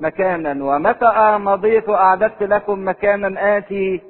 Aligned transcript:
مكانا. 0.00 0.64
ومتى 0.64 1.38
مضيت 1.38 1.88
أعددت 1.88 2.42
لكم 2.42 2.88
مكانا 2.88 3.58
آتي 3.58 4.00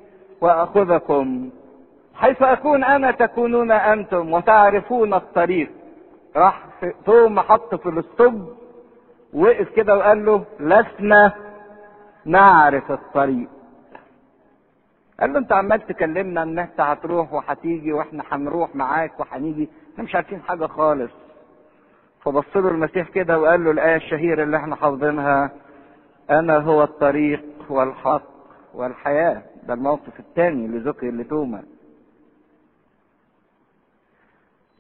وأخذكم. 0.41 1.51
حيث 2.15 2.43
أكون 2.43 2.85
أنا 2.85 3.11
تكونون 3.11 3.71
أنتم 3.71 4.33
وتعرفون 4.33 5.15
الطريق. 5.15 5.71
راح 6.37 6.65
ثم 7.07 7.41
حط 7.41 7.75
في 7.75 7.89
الاسطب 7.89 8.47
وقف 9.35 9.69
كده 9.77 9.97
وقال 9.97 10.25
له 10.27 10.45
لسنا 10.61 11.33
نعرف 12.25 12.91
الطريق. 12.93 13.49
قال 15.21 15.33
له 15.33 15.39
انت 15.39 15.53
عمال 15.53 15.87
تكلمنا 15.87 16.43
إن 16.43 16.59
انت 16.59 16.81
هتروح 16.81 17.33
وهتيجي 17.33 17.93
وإحنا 17.93 18.23
هنروح 18.31 18.77
معاك 18.77 19.21
وهنيجي. 19.21 19.69
إحنا 19.93 20.05
مش 20.05 20.15
عارفين 20.15 20.43
حاجة 20.43 20.67
خالص. 20.67 21.11
فبص 22.25 22.57
له 22.57 22.69
المسيح 22.69 23.09
كده 23.09 23.39
وقال 23.41 23.65
له 23.65 23.71
الآية 23.71 23.97
الشهيرة 23.97 24.43
اللي 24.43 24.57
إحنا 24.57 24.77
حافظينها. 24.77 25.51
أنا 26.31 26.57
هو 26.59 26.83
الطريق 26.83 27.45
والحق 27.69 28.23
والحياة 28.75 29.43
ده 29.63 29.75
الموقف 29.75 30.21
الثاني 30.21 30.67
اللي 30.67 30.79
ذكر 30.79 31.07
لتوما 31.11 31.63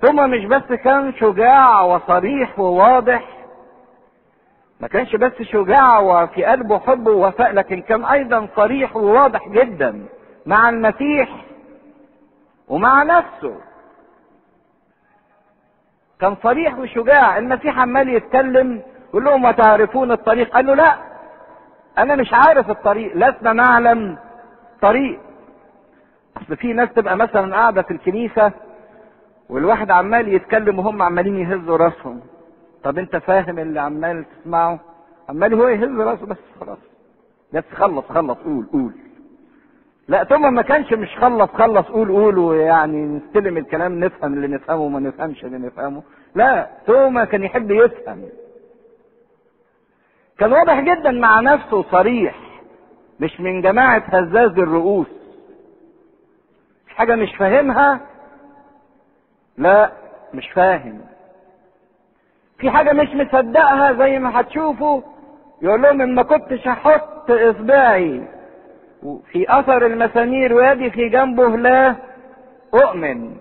توما 0.03 0.27
مش 0.27 0.45
بس 0.45 0.73
كان 0.73 1.13
شجاع 1.15 1.83
وصريح 1.83 2.59
وواضح 2.59 3.39
ما 4.81 4.89
كانش 4.89 5.17
بس 5.17 5.33
شجاع 5.43 5.99
وفي 5.99 6.45
قلبه 6.45 6.79
حب 6.79 7.07
ووفاء 7.07 7.53
لكن 7.53 7.83
كان 7.83 8.05
أيضا 8.05 8.49
صريح 8.57 8.97
وواضح 8.97 9.49
جدا 9.49 10.07
مع 10.47 10.69
المسيح 10.69 11.45
ومع 12.69 13.03
نفسه. 13.03 13.61
كان 16.21 16.37
صريح 16.43 16.79
وشجاع 16.79 17.39
المسيح 17.39 17.79
عمال 17.79 18.09
يتكلم 18.09 18.83
يقول 19.09 19.25
لهم 19.25 19.45
وتعرفون 19.45 20.13
الطريق؟ 20.13 20.51
قال 20.55 20.67
له 20.67 20.75
لا. 20.75 20.99
أنا 21.99 22.17
مش 22.17 22.33
عارف 22.33 22.71
الطريق 22.71 23.17
لسنا 23.17 23.53
نعلم 23.53 24.19
طريق. 24.81 25.21
أصل 26.37 26.57
في 26.57 26.73
ناس 26.73 26.89
تبقى 26.93 27.17
مثلا 27.17 27.57
قاعدة 27.57 27.83
في 27.83 27.91
الكنيسة 27.91 28.53
والواحد 29.49 29.91
عمال 29.91 30.29
يتكلم 30.29 30.79
وهم 30.79 31.03
عمالين 31.03 31.37
يهزوا 31.37 31.77
راسهم. 31.77 32.21
طب 32.85 32.99
أنت 32.99 33.17
فاهم 33.17 33.59
اللي 33.59 33.81
عمال 33.81 34.25
تسمعه؟ 34.41 34.79
عمال 35.29 35.55
هو 35.55 35.69
يهز 35.69 36.01
راسه 36.01 36.27
بس 36.27 36.37
خلاص. 36.61 36.79
بس 37.53 37.65
خلص 37.75 38.05
خلص 38.05 38.39
قول 38.39 38.67
قول. 38.73 38.93
لا 40.09 40.25
ثم 40.25 40.55
ما 40.55 40.63
كانش 40.63 40.93
مش 40.93 41.17
خلص 41.19 41.51
خلص 41.51 41.87
قول 41.87 42.09
قول 42.09 42.39
ويعني 42.39 43.07
نستلم 43.07 43.57
الكلام 43.57 44.01
نفهم 44.05 44.35
اللي 44.35 44.49
نفهمه 44.49 44.81
وما 44.83 45.01
نفهمش 45.01 45.45
اللي 45.45 45.59
نفهمه. 45.59 46.03
لا 46.35 46.69
ثم 46.87 47.25
كان 47.25 47.43
يحب 47.43 47.71
يفهم. 47.71 48.23
كان 50.39 50.53
واضح 50.53 50.81
جدا 50.81 51.11
مع 51.11 51.41
نفسه 51.41 51.83
صريح 51.83 52.35
مش 53.21 53.41
من 53.41 53.61
جماعة 53.63 54.03
هزاز 54.07 54.51
الرؤوس. 54.59 55.07
مش 56.87 56.95
حاجة 56.95 57.15
مش 57.15 57.37
فاهمها؟ 57.37 58.01
لا 59.59 59.93
مش 60.35 60.51
فاهم. 60.51 61.01
في 62.59 62.71
حاجة 62.71 62.93
مش 62.93 63.09
مصدقها 63.15 63.93
زي 63.93 64.19
ما 64.19 64.41
هتشوفوا 64.41 65.03
يقول 65.63 65.83
لهم 65.83 66.01
إن 66.01 66.15
ما 66.15 66.23
كنتش 66.23 66.69
هحط 66.69 67.31
إصبعي. 67.31 68.23
في 69.33 69.47
أثر 69.61 69.87
المسامير 69.87 70.53
ويدي 70.55 70.91
في 70.91 71.09
جنبه 71.09 71.49
لا 71.57 71.95
أؤمن. 72.75 73.37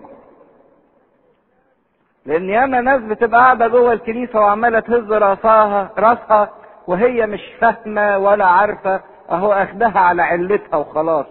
لأن 2.26 2.48
ياما 2.48 2.80
ناس 2.80 3.02
بتبقى 3.02 3.40
قاعدة 3.40 3.68
جوه 3.68 3.92
الكنيسة 3.92 4.38
وعمالة 4.40 4.80
تهز 4.80 5.12
راسها 5.12 5.90
رأسها 5.98 6.50
وهي 6.88 7.26
مش 7.26 7.40
فاهمة 7.60 8.18
ولا 8.18 8.44
عارفة 8.46 9.00
أهو 9.30 9.52
أخدها 9.52 9.98
على 9.98 10.22
علتها 10.22 10.76
وخلاص. 10.76 11.26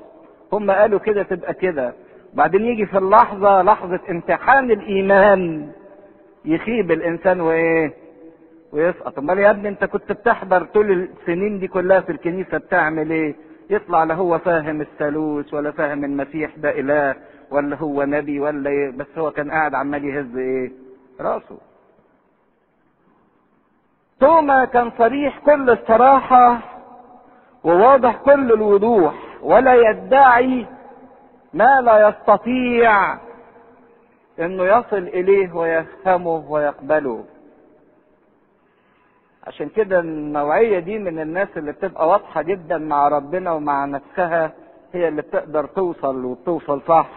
هم 0.53 0.71
قالوا 0.71 0.99
كده 0.99 1.23
تبقى 1.23 1.53
كده. 1.53 1.93
بعدين 2.33 2.61
يجي 2.65 2.85
في 2.85 2.97
اللحظة 2.97 3.61
لحظة 3.61 3.99
امتحان 4.09 4.71
الإيمان. 4.71 5.69
يخيب 6.45 6.91
الإنسان 6.91 7.41
وإيه؟ 7.41 7.93
ويسقط. 8.73 9.17
أمال 9.19 9.39
يا 9.39 9.49
ابني 9.49 9.69
أنت 9.69 9.85
كنت 9.85 10.11
بتحضر 10.11 10.63
طول 10.65 10.91
السنين 10.91 11.59
دي 11.59 11.67
كلها 11.67 11.99
في 11.99 12.11
الكنيسة 12.11 12.57
بتعمل 12.57 13.11
إيه؟ 13.11 13.35
يطلع 13.69 14.03
لا 14.03 14.13
هو 14.13 14.39
فاهم 14.39 14.81
الثالوث 14.81 15.53
ولا 15.53 15.71
فاهم 15.71 16.03
المسيح 16.03 16.51
ده 16.57 16.79
إله 16.79 17.15
ولا 17.51 17.75
هو 17.75 18.03
نبي 18.03 18.39
ولا 18.39 18.69
إيه؟ 18.69 18.91
بس 18.91 19.07
هو 19.17 19.31
كان 19.31 19.51
قاعد 19.51 19.73
عمال 19.75 20.05
يهز 20.05 20.37
إيه؟ 20.37 20.71
راسه. 21.21 21.57
توما 24.19 24.65
كان 24.65 24.91
صريح 24.97 25.39
كل 25.45 25.69
الصراحة 25.69 26.59
وواضح 27.63 28.15
كل 28.17 28.51
الوضوح 28.53 29.13
ولا 29.41 29.89
يدعي 29.89 30.65
ما 31.53 31.81
لا 31.81 32.09
يستطيع 32.09 33.13
إنه 34.39 34.63
يصل 34.63 34.97
إليه 34.97 35.53
ويفهمه 35.55 36.45
ويقبله. 36.51 37.23
عشان 39.47 39.69
كده 39.69 39.99
النوعية 39.99 40.79
دي 40.79 40.99
من 40.99 41.19
الناس 41.19 41.47
اللي 41.57 41.71
بتبقى 41.71 42.07
واضحة 42.07 42.41
جدا 42.41 42.77
مع 42.77 43.07
ربنا 43.07 43.51
ومع 43.51 43.85
نفسها 43.85 44.51
هي 44.93 45.07
اللي 45.07 45.21
بتقدر 45.21 45.65
توصل 45.65 46.25
وتوصل 46.25 46.81
صح. 46.87 47.09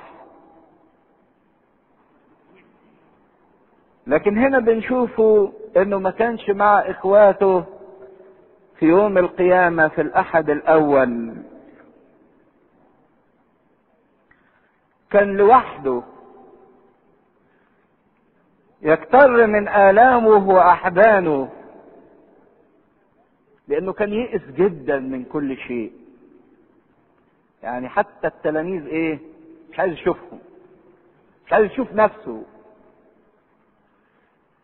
لكن 4.06 4.38
هنا 4.38 4.58
بنشوفه 4.58 5.52
إنه 5.76 5.98
ما 5.98 6.10
كانش 6.10 6.50
مع 6.50 6.78
إخواته 6.78 7.64
في 8.78 8.86
يوم 8.86 9.18
القيامة 9.18 9.88
في 9.88 10.00
الأحد 10.00 10.50
الأول. 10.50 11.34
كان 15.10 15.36
لوحده. 15.36 16.02
يكتر 18.82 19.46
من 19.46 19.68
آلامه 19.68 20.48
وأحزانه. 20.48 21.48
لأنه 23.68 23.92
كان 23.92 24.12
يئس 24.12 24.42
جدا 24.50 24.98
من 24.98 25.24
كل 25.24 25.56
شيء. 25.56 25.92
يعني 27.62 27.88
حتى 27.88 28.26
التلاميذ 28.26 28.86
إيه؟ 28.86 29.18
مش 29.72 29.78
عايز 29.80 29.92
يشوفهم. 29.92 30.38
مش 31.46 31.52
عايز 31.52 31.70
يشوف 31.70 31.92
نفسه. 31.92 32.42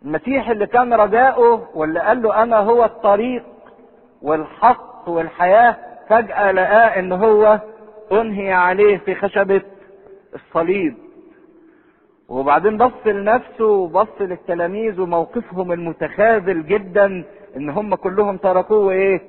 المسيح 0.06 0.50
اللي 0.50 0.66
كان 0.66 0.94
رجاؤه 0.94 1.68
واللي 1.74 2.00
قال 2.00 2.22
له 2.22 2.42
أنا 2.42 2.56
هو 2.56 2.84
الطريق 2.84 3.44
والحق 4.22 5.08
والحياة 5.08 5.76
فجأة 6.08 6.52
لقاه 6.52 6.98
إن 6.98 7.12
هو 7.12 7.60
أنهي 8.12 8.52
عليه 8.52 8.96
في 8.98 9.14
خشبة 9.14 9.62
الصليب. 10.34 10.94
وبعدين 12.28 12.76
بص 12.78 13.06
لنفسه 13.06 13.64
وبص 13.66 14.20
للتلاميذ 14.20 15.00
وموقفهم 15.00 15.72
المتخاذل 15.72 16.66
جدا 16.66 17.24
إن 17.56 17.70
هم 17.70 17.94
كلهم 17.94 18.36
تركوه 18.36 18.78
وإيه؟ 18.78 19.20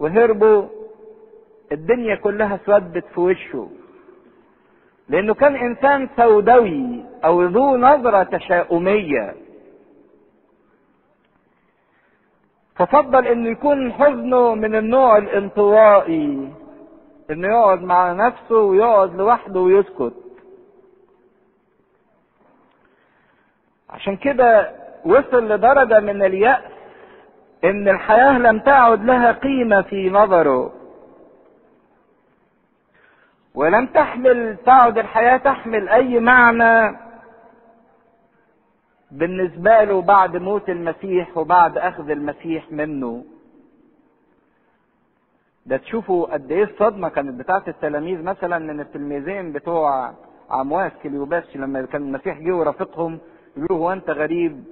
وهربوا. 0.00 0.64
الدنيا 1.72 2.14
كلها 2.14 2.58
اسودت 2.64 3.04
في 3.14 3.20
وشه. 3.20 3.68
لأنه 5.08 5.34
كان 5.34 5.56
إنسان 5.56 6.08
سوداوي 6.16 7.04
أو 7.24 7.42
ذو 7.42 7.76
نظرة 7.76 8.22
تشاؤمية. 8.22 9.34
ففضل 12.78 13.26
انه 13.26 13.50
يكون 13.50 13.92
حزنه 13.92 14.54
من 14.54 14.74
النوع 14.74 15.16
الانطوائي 15.18 16.52
إنه 17.30 17.48
يقعد 17.48 17.82
مع 17.82 18.12
نفسه 18.12 18.56
ويقعد 18.56 19.14
لوحده 19.16 19.60
ويسكت. 19.60 20.14
عشان 23.90 24.16
كده 24.16 24.70
وصل 25.04 25.48
لدرجة 25.52 26.00
من 26.00 26.22
اليأس 26.22 26.62
إن 27.64 27.88
الحياة 27.88 28.38
لم 28.38 28.58
تعد 28.58 29.04
لها 29.04 29.32
قيمة 29.32 29.82
في 29.82 30.10
نظره. 30.10 30.72
ولم 33.54 33.86
تحمل 33.86 34.56
تعد 34.66 34.98
الحياة 34.98 35.36
تحمل 35.36 35.88
أي 35.88 36.20
معنى 36.20 36.98
بالنسبة 39.10 39.84
له 39.84 40.02
بعد 40.02 40.36
موت 40.36 40.68
المسيح 40.70 41.36
وبعد 41.38 41.78
أخذ 41.78 42.10
المسيح 42.10 42.72
منه. 42.72 43.24
ده 45.66 45.76
تشوفوا 45.76 46.26
قد 46.32 46.50
إيه 46.52 46.64
الصدمة 46.64 47.08
كانت 47.08 47.34
بتاعت 47.40 47.68
التلاميذ 47.68 48.22
مثلا 48.22 48.58
من 48.58 48.80
التلميذين 48.80 49.52
بتوع 49.52 50.14
عمواس 50.50 50.92
كليوباس 51.02 51.56
لما 51.56 51.82
كان 51.86 52.02
المسيح 52.02 52.38
جه 52.38 52.52
ورافقهم 52.56 53.18
يقولوا 53.56 53.78
هو 53.78 53.92
أنت 53.92 54.10
غريب؟ 54.10 54.64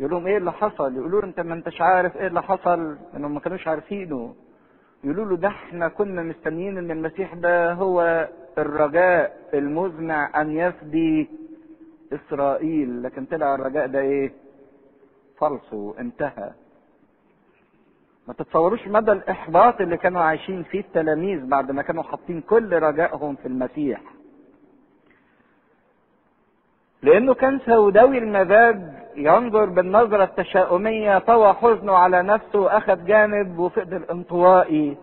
يقول 0.00 0.10
لهم 0.12 0.26
إيه 0.26 0.36
اللي 0.38 0.52
حصل؟ 0.52 0.96
يقولوا 0.96 1.20
له 1.20 1.26
أنت 1.26 1.40
ما 1.40 1.54
أنتش 1.54 1.80
عارف 1.80 2.16
إيه 2.16 2.26
اللي 2.26 2.42
حصل 2.42 2.96
انهم 3.16 3.34
ما 3.34 3.40
كانوش 3.40 3.68
عارفينه. 3.68 4.34
يقولوا 5.04 5.24
له 5.24 5.36
ده 5.36 5.48
إحنا 5.48 5.88
كنا 5.88 6.22
مستنيين 6.22 6.78
إن 6.78 6.90
المسيح 6.90 7.34
ده 7.34 7.72
هو 7.72 8.28
الرجاء 8.58 9.36
المزمع 9.54 10.40
أن 10.40 10.50
يفدي 10.50 11.28
إسرائيل 12.12 13.02
لكن 13.02 13.24
طلع 13.24 13.54
الرجاء 13.54 13.86
ده 13.86 14.00
إيه؟ 14.00 14.32
فالصو 15.38 15.94
انتهى. 15.98 16.50
ما 18.28 18.34
تتصوروش 18.34 18.88
مدى 18.88 19.12
الإحباط 19.12 19.80
اللي 19.80 19.96
كانوا 19.96 20.20
عايشين 20.22 20.62
فيه 20.62 20.80
التلاميذ 20.80 21.46
بعد 21.46 21.70
ما 21.70 21.82
كانوا 21.82 22.02
حاطين 22.02 22.40
كل 22.40 22.72
رجائهم 22.72 23.36
في 23.36 23.48
المسيح. 23.48 24.00
لأنه 27.02 27.34
كان 27.34 27.60
سوداوي 27.66 28.18
المزاج 28.18 28.82
ينظر 29.16 29.64
بالنظرة 29.64 30.24
التشاؤمية 30.24 31.18
طوى 31.18 31.52
حزنه 31.52 31.92
على 31.92 32.22
نفسه 32.22 32.58
واخد 32.58 33.04
جانب 33.04 33.58
وفقد 33.58 33.92
الانطوائي. 33.92 34.96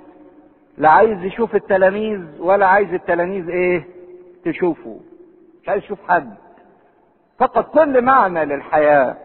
لا 0.78 0.90
عايز 0.90 1.24
يشوف 1.24 1.56
التلاميذ 1.56 2.22
ولا 2.40 2.66
عايز 2.68 2.94
التلاميذ 2.94 3.50
إيه؟ 3.50 3.88
تشوفه. 4.46 5.00
مش 5.62 5.70
عايز 5.70 5.84
يشوف 5.84 6.00
حد. 6.08 6.34
فقد 7.40 7.64
كل 7.64 8.02
معنى 8.02 8.46
للحياة. 8.46 9.18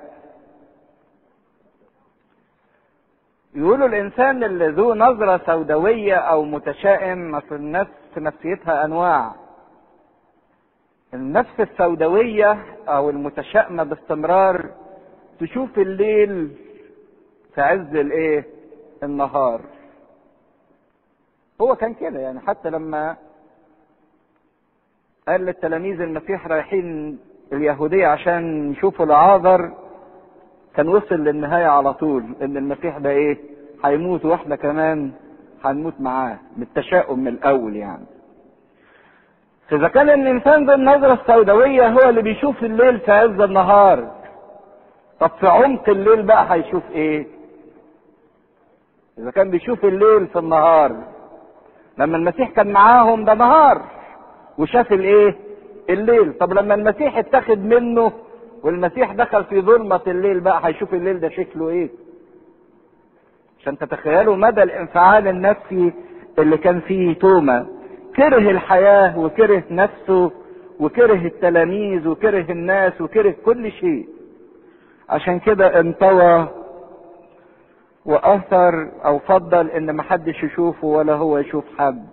يقولوا 3.55 3.89
الإنسان 3.89 4.45
اللي 4.45 4.69
ذو 4.69 4.95
نظرة 4.95 5.41
سوداوية 5.47 6.15
أو 6.15 6.43
متشائم 6.45 7.41
في 7.41 7.55
النفس 7.55 7.91
نفسيتها 8.17 8.85
أنواع. 8.85 9.35
النفس 11.15 11.61
السوداوية 11.61 12.65
أو 12.89 13.11
المتشائمة 13.11 13.83
باستمرار 13.83 14.71
تشوف 15.41 15.79
الليل 15.79 16.57
في 17.55 17.61
عز 17.61 17.95
الإيه؟ 17.97 18.47
النهار. 19.03 19.61
هو 21.61 21.77
كان 21.77 21.95
كده 21.95 22.21
يعني 22.21 22.41
حتى 22.41 22.71
لما 22.71 23.17
قال 25.29 25.41
للتلاميذ 25.41 26.01
المسيح 26.01 26.47
رايحين 26.47 27.19
اليهودية 27.53 28.07
عشان 28.07 28.71
يشوفوا 28.73 29.07
العاذر 29.07 29.71
كان 30.75 30.89
وصل 30.89 31.15
للنهاية 31.15 31.67
على 31.67 31.95
طول 31.95 32.25
إن 32.43 32.57
المسيح 32.57 32.99
ده 32.99 33.11
إيه؟ 33.11 33.39
هيموت 33.85 34.25
وإحنا 34.25 34.57
كمان 34.57 35.13
هنموت 35.65 35.95
معاه 36.01 36.39
بالتشاؤم 36.57 37.19
من 37.19 37.29
الأول 37.29 37.77
يعني. 37.77 38.07
فاذا 39.69 39.89
كان 39.89 40.11
الإنسان 40.11 40.67
ذو 40.67 40.75
النظرة 40.75 41.13
السوداوية 41.13 41.89
هو 41.89 42.09
اللي 42.09 42.23
بيشوف 42.23 42.65
الليل 42.65 42.99
في 43.01 43.13
عز 43.13 43.41
النهار. 43.41 44.13
طب 45.21 45.31
في 45.41 45.47
عمق 45.49 45.89
الليل 45.89 46.23
بقى 46.23 46.55
هيشوف 46.55 46.83
إيه؟ 46.91 47.27
إذا 49.19 49.31
كان 49.31 49.51
بيشوف 49.51 49.85
الليل 49.85 50.27
في 50.27 50.39
النهار. 50.39 50.97
لما 51.99 52.17
المسيح 52.17 52.51
كان 52.51 52.73
معاهم 52.73 53.25
ده 53.25 53.35
نهار 53.35 53.83
وشاف 54.59 54.93
الإيه؟ 54.93 55.37
الليل. 55.91 56.33
طب 56.33 56.53
لما 56.53 56.75
المسيح 56.75 57.19
اتخذ 57.19 57.57
منه 57.59 58.13
والمسيح 58.63 59.13
دخل 59.13 59.45
في 59.45 59.61
ظلمة 59.61 60.01
الليل 60.07 60.41
بقى 60.41 60.61
هيشوف 60.65 60.95
الليل 60.95 61.21
ده 61.21 61.29
شكله 61.29 61.69
إيه؟ 61.69 61.91
عشان 63.61 63.79
تتخيلوا 63.79 64.37
مدى 64.37 64.63
الانفعال 64.63 65.29
النفسي 65.29 65.93
اللي 66.39 66.57
كان 66.59 66.81
فيه 66.81 67.15
توما. 67.15 67.67
كره 68.17 68.51
الحياة 68.51 69.19
وكره 69.19 69.63
نفسه 69.71 70.31
وكره 70.81 71.27
التلاميذ 71.27 72.09
وكره 72.09 72.53
الناس 72.53 73.01
وكره 73.01 73.35
كل 73.45 73.73
شيء. 73.73 74.09
عشان 75.09 75.39
كده 75.39 75.81
انطوى 75.81 76.49
وأثر 78.05 78.89
أو 79.05 79.19
فضل 79.19 79.71
إن 79.71 79.97
محدش 79.97 80.43
يشوفه 80.45 80.87
ولا 80.87 81.13
هو 81.15 81.39
يشوف 81.39 81.65
حد. 81.79 82.07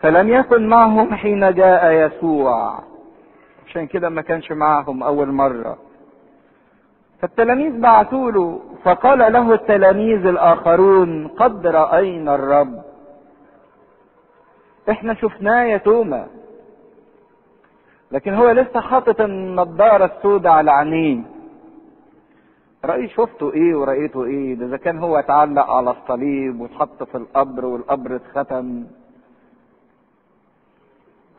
فلم 0.00 0.28
يكن 0.28 0.68
معهم 0.68 1.14
حين 1.14 1.54
جاء 1.54 1.92
يسوع. 1.92 2.78
عشان 3.66 3.86
كده 3.86 4.08
ما 4.08 4.22
كانش 4.22 4.52
معهم 4.52 5.02
أول 5.02 5.32
مرة. 5.32 5.78
فالتلاميذ 7.22 7.80
بعثوا 7.80 8.30
له 8.30 8.60
فقال 8.84 9.32
له 9.32 9.52
التلاميذ 9.54 10.26
الآخرون 10.26 11.28
قد 11.28 11.66
رأينا 11.66 12.34
الرب. 12.34 12.82
إحنا 14.90 15.14
شفناه 15.14 15.62
يا 15.62 15.76
توما. 15.76 16.26
لكن 18.12 18.34
هو 18.34 18.50
لسه 18.50 18.80
حاطط 18.80 19.20
النضارة 19.20 20.04
السوداء 20.04 20.52
على 20.52 20.70
عينيه. 20.70 21.22
رأي 22.84 23.08
شفته 23.08 23.52
إيه 23.54 23.74
ورأيته 23.74 24.24
إيه؟ 24.24 24.54
ده 24.54 24.66
إذا 24.66 24.76
كان 24.76 24.98
هو 24.98 25.16
اتعلق 25.18 25.70
على 25.70 25.90
الصليب 25.90 26.60
واتحط 26.60 27.02
في 27.02 27.14
القبر 27.14 27.64
والقبر 27.66 28.16
اتختم. 28.16 28.84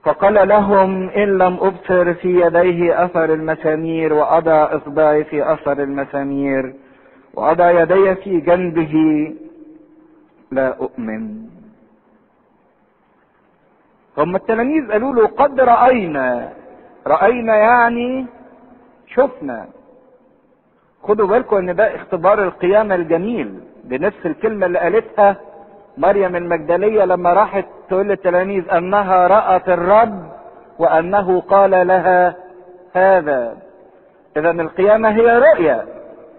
فقال 0.04 0.48
لهم 0.48 1.10
إن 1.10 1.38
لم 1.38 1.58
أبصر 1.62 2.14
في 2.14 2.42
يديه 2.42 3.06
أثر 3.06 3.34
المسامير 3.34 4.14
وأضع 4.14 4.76
إصبعي 4.76 5.24
في 5.24 5.54
أثر 5.54 5.84
المسامير 5.84 6.74
وأضع 7.34 7.82
يدي 7.82 8.16
في 8.16 8.40
جنبه 8.40 8.94
لا 10.52 10.68
أؤمن. 10.78 11.50
هم 14.18 14.36
التلاميذ 14.36 14.92
قالوا 14.92 15.14
له 15.14 15.28
قد 15.28 15.60
رأينا 15.60 16.54
رأينا 17.08 17.56
يعني 17.56 18.26
شفنا. 19.08 19.68
خدوا 21.04 21.28
بالكم 21.28 21.56
إن 21.58 21.76
ده 21.76 21.96
اختبار 21.96 22.44
القيامة 22.44 22.96
الجميل 22.96 23.60
بنفس 23.84 24.26
الكلمة 24.26 24.66
اللي 24.66 24.80
قالتها 24.80 25.36
مريم 25.98 26.36
المجدلية 26.36 27.06
لما 27.06 27.34
راحت 27.34 27.66
تقول 27.90 28.08
للتلاميذ 28.08 28.70
أنها 28.70 29.28
رأت 29.28 29.70
الرب 29.70 30.32
وأنه 30.80 31.42
قال 31.42 31.88
لها 31.88 32.36
هذا. 32.94 33.58
اذا 34.38 34.52
القيامة 34.52 35.10
هي 35.10 35.38
رؤيه 35.40 35.86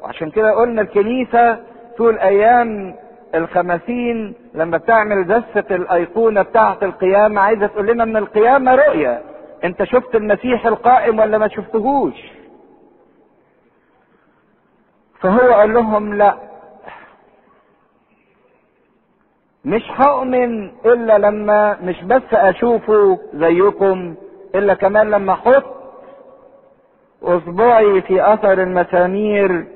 وعشان 0.03 0.31
كده 0.31 0.53
قلنا 0.53 0.83
الكنيسة 0.83 1.59
طول 1.99 2.19
أيام 2.19 2.95
الخمسين 3.35 4.35
لما 4.55 4.77
بتعمل 4.79 5.27
دسة 5.27 5.77
الأيقونة 5.77 6.43
بتاعة 6.43 6.79
القيامة 6.83 7.41
عايزة 7.41 7.67
تقول 7.67 7.87
لنا 7.87 8.05
إن 8.05 8.17
القيامة 8.17 8.75
رؤية 8.75 9.23
أنت 9.65 9.85
شفت 9.85 10.15
المسيح 10.15 10.67
القائم 10.67 11.19
ولا 11.19 11.39
ما 11.39 11.49
شفتهوش؟ 11.49 12.15
فهو 15.21 15.53
قال 15.53 15.75
لهم 15.75 16.15
لا. 16.15 16.35
مش 19.65 19.83
هؤمن 19.91 20.71
إلا 20.87 21.19
لما 21.19 21.77
مش 21.83 22.03
بس 22.05 22.23
أشوفه 22.33 23.19
زيكم 23.35 24.15
إلا 24.55 24.75
كمان 24.75 25.11
لما 25.11 25.33
أحط 25.33 25.65
أصبعي 27.23 28.01
في 28.03 28.33
أثر 28.35 28.63
المسامير 28.63 29.67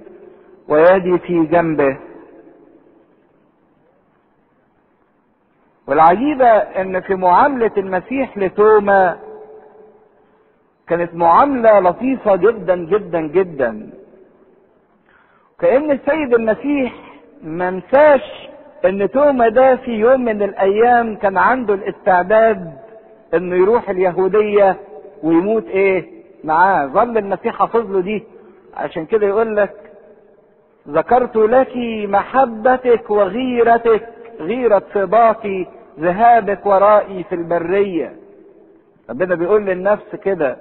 ويدي 0.69 1.19
في 1.19 1.45
جنبه. 1.47 1.99
والعجيبة 5.87 6.47
إن 6.49 7.01
في 7.01 7.15
معاملة 7.15 7.71
المسيح 7.77 8.39
لتوما 8.39 9.19
كانت 10.89 11.15
معاملة 11.15 11.79
لطيفة 11.81 12.37
جدا 12.37 12.77
جدا 12.77 13.21
جدا. 13.21 13.91
كأن 15.59 15.91
السيد 15.91 16.35
المسيح 16.35 16.93
ما 17.43 17.71
نساش 17.71 18.49
ان 18.85 19.11
توما 19.11 19.49
ده 19.49 19.77
في 19.77 19.91
يوم 19.91 20.21
من 20.21 20.43
الأيام 20.43 21.17
كان 21.17 21.39
عنده 21.39 21.75
الاستعداد 21.75 22.73
إنه 23.35 23.57
يروح 23.57 23.91
اليهودية 23.91 24.77
ويموت 25.23 25.67
إيه؟ 25.67 26.05
معاه. 26.45 26.87
ظل 26.87 27.19
المسيح 27.19 27.55
حافظ 27.59 27.91
له 27.91 28.01
دي. 28.01 28.25
عشان 28.77 29.07
كده 29.07 29.27
يقول 29.27 29.57
لك 29.57 29.71
ذكرت 30.89 31.37
لك 31.37 31.73
محبتك 32.09 33.11
وغيرتك 33.11 34.09
غيرة 34.41 34.83
صباقي 34.95 35.67
ذهابك 36.01 36.67
ورائي 36.67 37.25
في 37.25 37.35
البرية. 37.35 38.13
ربنا 39.11 39.35
بيقول 39.35 39.67
للنفس 39.67 40.17
كده 40.25 40.57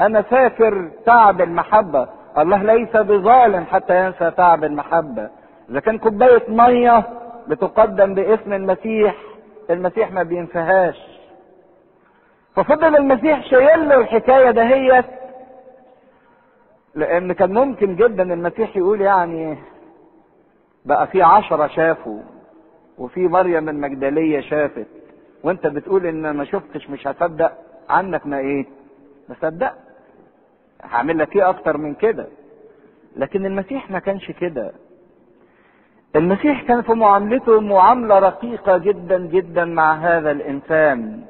أنا 0.00 0.22
فاكر 0.22 0.90
تعب 1.06 1.40
المحبة. 1.40 2.08
الله 2.38 2.62
ليس 2.62 2.96
بظالم 2.96 3.64
حتى 3.64 4.04
ينسى 4.06 4.30
تعب 4.30 4.64
المحبة. 4.64 5.28
إذا 5.70 5.80
كان 5.80 5.98
كوباية 5.98 6.42
مية 6.48 7.04
بتقدم 7.48 8.14
باسم 8.14 8.52
المسيح 8.52 9.14
المسيح 9.70 10.12
ما 10.12 10.22
بينساهاش 10.22 10.98
ففضل 12.56 12.96
المسيح 12.96 13.42
شايل 13.46 13.88
له 13.88 13.94
الحكاية 14.00 14.50
دهيت 14.50 15.04
لأن 16.94 17.32
كان 17.32 17.52
ممكن 17.54 17.96
جدا 17.96 18.22
المسيح 18.34 18.76
يقول 18.76 19.00
يعني 19.00 19.58
بقى 20.84 21.06
في 21.06 21.22
عشرة 21.22 21.66
شافوا 21.66 22.20
وفي 22.98 23.28
مريم 23.28 23.68
المجدلية 23.68 24.40
شافت. 24.40 24.86
وانت 25.44 25.66
بتقول 25.66 26.06
إن 26.06 26.30
ما 26.30 26.44
شفتش 26.44 26.90
مش 26.90 27.06
هصدق 27.06 27.52
عنك 27.90 28.26
ما 28.26 28.38
إيه؟ 28.38 28.66
ما 29.28 29.34
صدق. 29.42 29.74
هعمل 30.82 31.18
لك 31.18 31.36
إيه 31.36 31.48
أكتر 31.50 31.76
من 31.76 31.94
كده؟ 31.94 32.26
لكن 33.16 33.46
المسيح 33.46 33.90
ما 33.90 33.98
كانش 33.98 34.30
كده. 34.30 34.72
المسيح 36.16 36.62
كان 36.62 36.82
في 36.82 36.92
معاملته 36.92 37.60
معاملة 37.60 38.18
رقيقة 38.18 38.78
جدا 38.78 39.18
جدا 39.18 39.64
مع 39.64 39.94
هذا 39.94 40.30
الإنسان 40.30 41.24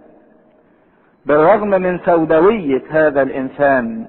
بالرغم 1.27 1.69
من 1.69 1.99
سوداوية 2.05 2.83
هذا 2.91 3.23
الإنسان. 3.23 4.07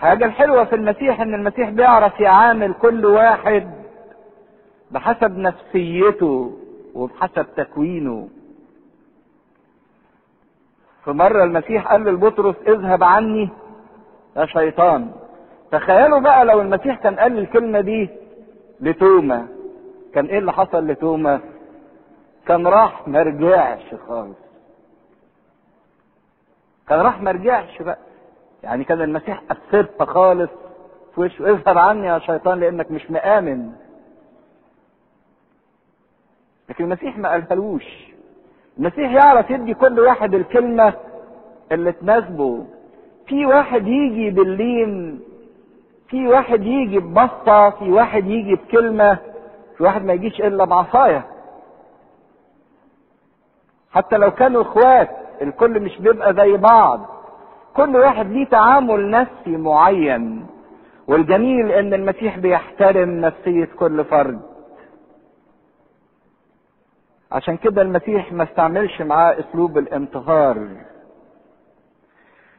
حاجة 0.00 0.24
الحلوة 0.24 0.64
في 0.64 0.74
المسيح 0.74 1.20
إن 1.20 1.34
المسيح 1.34 1.70
بيعرف 1.70 2.20
يعامل 2.20 2.74
كل 2.74 3.06
واحد 3.06 3.70
بحسب 4.90 5.38
نفسيته 5.38 6.58
وبحسب 6.94 7.46
تكوينه. 7.56 8.28
في 11.04 11.10
مرة 11.10 11.44
المسيح 11.44 11.92
قال 11.92 12.04
لبطرس 12.04 12.56
اذهب 12.66 13.04
عني 13.04 13.48
يا 14.36 14.46
شيطان. 14.46 15.10
تخيلوا 15.72 16.18
بقى 16.18 16.44
لو 16.44 16.60
المسيح 16.60 16.96
كان 17.02 17.16
قال 17.18 17.38
الكلمة 17.38 17.80
دي 17.80 18.08
لتوما. 18.80 19.48
كان 20.14 20.26
إيه 20.26 20.38
اللي 20.38 20.52
حصل 20.52 20.86
لتوما؟ 20.86 21.40
كان 22.46 22.66
راح 22.66 23.08
ما 23.08 23.22
رجعش 23.22 23.94
خالص. 24.08 24.36
كان 26.88 27.00
راح 27.00 27.22
ما 27.22 27.30
رجعش 27.30 27.82
بقى. 27.82 27.98
يعني 28.62 28.84
كان 28.84 29.02
المسيح 29.02 29.42
اثرها 29.50 30.04
خالص 30.04 30.50
في 31.14 31.20
وشه. 31.20 31.50
اذهب 31.50 31.78
عني 31.78 32.06
يا 32.06 32.18
شيطان 32.18 32.60
لأنك 32.60 32.90
مش 32.90 33.10
مآمن. 33.10 33.72
لكن 36.68 36.84
المسيح 36.84 37.18
ما 37.18 37.28
قالهالوش. 37.28 37.84
المسيح 38.78 39.10
يعرف 39.12 39.50
يدي 39.50 39.74
كل 39.74 40.00
واحد 40.00 40.34
الكلمة 40.34 40.94
اللي 41.72 41.92
تناسبه. 41.92 42.66
في 43.26 43.46
واحد 43.46 43.86
يجي 43.86 44.30
باللين 44.30 45.20
في 46.08 46.26
واحد 46.28 46.62
يجي 46.62 46.98
ببسطة 46.98 47.70
في 47.70 47.92
واحد 47.92 48.26
يجي 48.26 48.54
بكلمة 48.54 49.18
في 49.76 49.82
واحد 49.84 50.04
ما 50.04 50.12
يجيش 50.12 50.40
إلا 50.40 50.64
بعصاية. 50.64 51.26
حتى 53.92 54.16
لو 54.16 54.30
كانوا 54.30 54.62
إخوات 54.62 55.10
الكل 55.42 55.80
مش 55.80 55.98
بيبقى 55.98 56.34
زي 56.34 56.56
بعض. 56.56 57.00
كل 57.76 57.96
واحد 57.96 58.26
ليه 58.30 58.46
تعامل 58.46 59.10
نفسي 59.10 59.56
معين. 59.56 60.46
والجميل 61.08 61.72
إن 61.72 61.94
المسيح 61.94 62.38
بيحترم 62.38 63.10
نفسية 63.20 63.64
كل 63.78 64.04
فرد. 64.04 64.40
عشان 67.32 67.56
كده 67.56 67.82
المسيح 67.82 68.32
ما 68.32 68.44
استعملش 68.44 69.02
معاه 69.02 69.36
أسلوب 69.40 69.78
الانتهار 69.78 70.68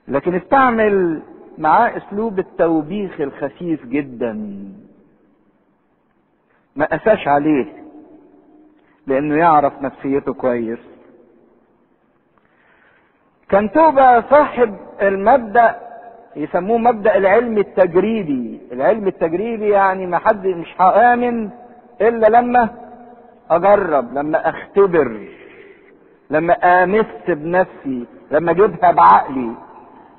لكن 0.07 0.35
استعمل 0.35 1.21
معاه 1.59 1.97
اسلوب 1.97 2.39
التوبيخ 2.39 3.21
الخفيف 3.21 3.85
جدا. 3.85 4.33
ما 6.75 6.85
قساش 6.85 7.27
عليه 7.27 7.65
لأنه 9.07 9.35
يعرف 9.35 9.81
نفسيته 9.81 10.33
كويس. 10.33 10.79
كان 13.49 13.71
توبة 13.71 14.21
صاحب 14.29 14.77
المبدأ 15.01 15.75
يسموه 16.35 16.77
مبدأ 16.77 17.17
العلم 17.17 17.57
التجريبي. 17.57 18.59
العلم 18.71 19.07
التجريبي 19.07 19.69
يعني 19.69 20.05
ما 20.07 20.17
حد 20.17 20.47
مش 20.47 20.81
هآمن 20.81 21.49
إلا 22.01 22.27
لما 22.27 22.69
أجرب 23.49 24.13
لما 24.13 24.49
أختبر 24.49 25.27
لما 26.29 26.53
آمس 26.53 27.05
بنفسي 27.27 28.05
لما 28.31 28.51
أجيبها 28.51 28.91
بعقلي. 28.91 29.51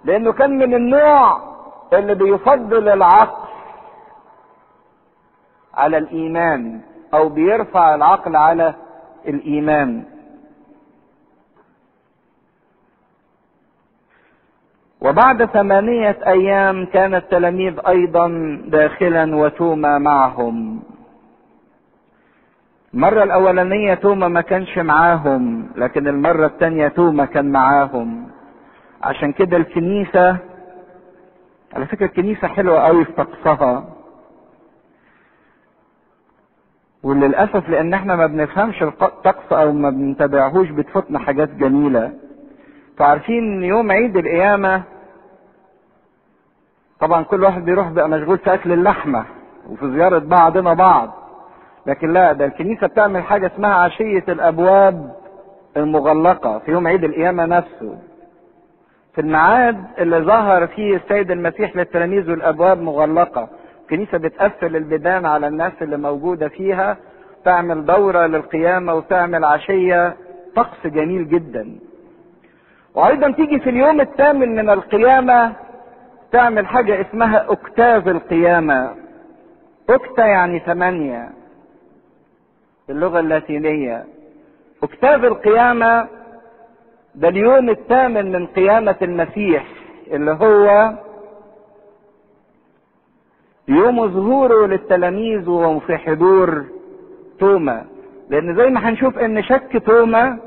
لأنه 0.04 0.33
كان 0.33 0.59
من 0.59 0.75
النوع 0.75 1.40
اللي 1.92 2.14
بيفضل 2.14 2.88
العقل 2.88 3.50
على 5.75 5.99
الإيمان 5.99 6.80
أو 7.14 7.28
بيرفع 7.28 7.95
العقل 7.95 8.37
على 8.37 8.75
الإيمان. 9.28 10.04
وبعد 15.00 15.45
ثمانية 15.45 16.19
أيام 16.26 16.87
كان 16.87 17.14
التلاميذ 17.14 17.75
أيضا 17.88 18.28
داخلا 18.66 19.37
وتوما 19.37 19.99
معهم. 19.99 20.83
المرة 22.95 23.23
الأولانية 23.23 23.95
توما 23.95 24.28
ما 24.28 24.40
كانش 24.40 24.78
معاهم 24.78 25.71
لكن 25.76 26.09
المرة 26.09 26.47
الثانية 26.47 26.88
توما 26.88 27.25
كان 27.25 27.52
معاهم. 27.52 28.29
عشان 29.02 29.33
كده 29.33 29.57
الكنيسة 29.57 30.37
على 31.75 31.87
فكرة 31.87 32.07
الكنيسة 32.07 32.49
حلوة 32.49 32.80
قوي 32.80 33.04
في 33.04 33.12
طقسها. 33.12 33.85
وللأسف 37.02 37.69
لأن 37.69 37.95
إحنا 37.95 38.16
ما 38.16 38.26
بنفهمش 38.26 38.83
الطقس 38.83 39.52
أو 39.52 39.73
ما 39.73 39.90
بنتابعهوش 39.90 40.71
بتفوتنا 40.71 41.19
حاجات 41.19 41.49
جميلة. 41.50 42.12
فعارفين 42.97 43.62
يوم 43.64 43.90
عيد 43.92 44.16
القيامة 44.16 44.83
طبعا 47.00 47.23
كل 47.23 47.42
واحد 47.45 47.64
بيروح 47.64 47.88
بقى 47.88 48.09
مشغول 48.09 48.38
في 48.38 48.54
أكل 48.54 48.73
اللحمة 48.73 49.25
وفي 49.69 49.90
زيارة 49.90 50.19
بعضنا 50.19 50.75
بعض. 50.75 51.11
لكن 51.87 52.12
لا 52.12 52.33
ده 52.33 52.45
الكنيسة 52.45 52.87
بتعمل 52.87 53.23
حاجة 53.23 53.47
اسمها 53.47 53.75
عشية 53.75 54.25
الأبواب 54.28 55.14
المغلقة 55.76 56.59
في 56.59 56.71
يوم 56.71 56.87
عيد 56.87 57.04
القيامة 57.04 57.47
نفسه. 57.47 57.99
في 59.20 59.26
الميعاد 59.26 59.84
اللي 59.98 60.18
ظهر 60.18 60.66
فيه 60.66 60.96
السيد 60.96 61.30
المسيح 61.30 61.76
للتلاميذ 61.76 62.30
والأبواب 62.30 62.80
مغلقة. 62.82 63.48
الكنيسة 63.82 64.18
بتقفل 64.18 64.76
البيبان 64.76 65.26
على 65.26 65.48
الناس 65.48 65.72
اللي 65.82 65.96
موجودة 65.96 66.48
فيها. 66.48 66.96
تعمل 67.44 67.86
دورة 67.86 68.26
للقيامة 68.26 68.94
وتعمل 68.94 69.44
عشية. 69.44 70.16
طقس 70.56 70.86
جميل 70.86 71.28
جدا. 71.28 71.78
وأيضا 72.94 73.30
تيجي 73.30 73.60
في 73.60 73.70
اليوم 73.70 74.00
الثامن 74.00 74.54
من 74.54 74.70
القيامة 74.70 75.52
تعمل 76.32 76.66
حاجة 76.66 77.00
اسمها 77.00 77.46
أكتاف 77.52 78.08
القيامة. 78.08 78.94
أكتا 79.90 80.26
يعني 80.26 80.58
ثمانية. 80.58 81.30
باللغة 82.88 83.20
اللاتينية. 83.20 84.04
أكتاف 84.82 85.24
القيامة 85.24 86.08
ده 87.20 87.28
اليوم 87.28 87.70
الثامن 87.70 88.32
من 88.32 88.46
قيامة 88.46 88.96
المسيح 89.02 89.64
اللي 90.10 90.30
هو 90.30 90.92
يوم 93.68 94.08
ظهوره 94.08 94.66
للتلاميذ 94.66 95.48
وهم 95.48 95.80
في 95.80 95.96
حضور 95.96 96.64
توما. 97.40 97.84
لأن 98.30 98.56
زي 98.56 98.66
ما 98.70 98.88
هنشوف 98.88 99.18
إن 99.18 99.42
شك 99.42 99.82
توما 99.86 100.38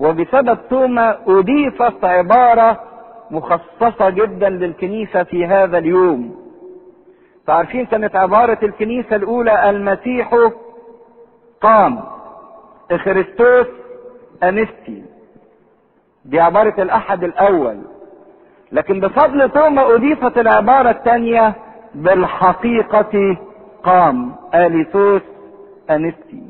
وبسبب 0.00 0.58
توما 0.70 1.18
أضيفت 1.26 2.04
عبارة 2.04 2.80
مخصصة 3.30 4.10
جدا 4.10 4.48
للكنيسة 4.48 5.22
في 5.22 5.46
هذا 5.46 5.78
اليوم. 5.78 6.36
فعارفين 7.46 7.86
كانت 7.86 8.16
عبارة 8.16 8.58
الكنيسة 8.62 9.16
الأولى 9.16 9.70
المسيح 9.70 10.34
قام 11.60 12.00
إخريستوس 12.90 13.66
أنستي. 14.42 15.02
دي 16.28 16.40
عبارة 16.40 16.82
الأحد 16.82 17.24
الأول 17.24 17.78
لكن 18.72 19.00
بفضل 19.00 19.50
توما 19.50 19.94
أضيفت 19.94 20.38
العبارة 20.38 20.90
الثانية 20.90 21.54
بالحقيقة 21.94 23.36
قام 23.82 24.32
آليثوس 24.54 25.22
أنستي 25.90 26.42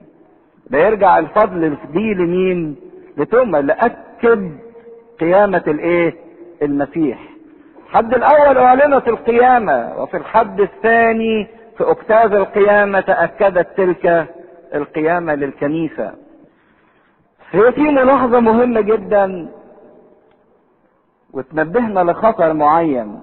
ده 0.70 0.78
يرجع 0.78 1.18
الفضل 1.18 1.76
دي 1.92 2.14
لمين؟ 2.14 2.76
لتوما 3.16 3.58
اللي 3.58 3.72
أكد 3.72 4.50
قيامة 5.20 5.62
الإيه؟ 5.66 6.14
المسيح. 6.62 7.18
الحد 7.88 8.14
الأول 8.14 8.58
أعلنت 8.58 9.08
القيامة 9.08 9.92
وفي 10.02 10.16
الحد 10.16 10.60
الثاني 10.60 11.46
في 11.78 11.84
أكتاف 11.90 12.32
القيامة 12.32 13.00
تأكدت 13.00 13.66
تلك 13.76 14.26
القيامة 14.74 15.34
للكنيسة. 15.34 16.12
هي 17.50 17.72
في 17.72 17.80
ملاحظة 17.80 18.40
مهمة 18.40 18.80
جدا 18.80 19.48
وتنبهنا 21.38 22.00
لخطر 22.00 22.52
معين. 22.52 23.20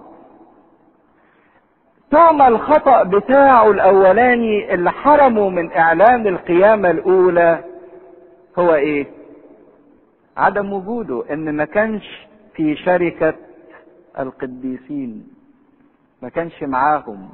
توما 2.12 2.48
الخطأ 2.48 3.04
بتاعه 3.04 3.72
الأولاني 3.72 4.74
اللي 4.74 4.92
حرمه 4.92 5.50
من 5.50 5.72
إعلان 5.72 6.28
القيامة 6.28 6.90
الأولى 6.92 7.64
هو 8.60 8.74
إيه؟ 8.76 9.08
عدم 10.38 10.74
وجوده 10.74 11.24
إن 11.34 11.56
ما 11.56 11.66
كانش 11.66 12.28
في 12.54 12.76
شركة 12.76 13.34
القديسين 14.20 15.28
ما 16.22 16.30
كانش 16.30 16.64
معاهم 16.64 17.30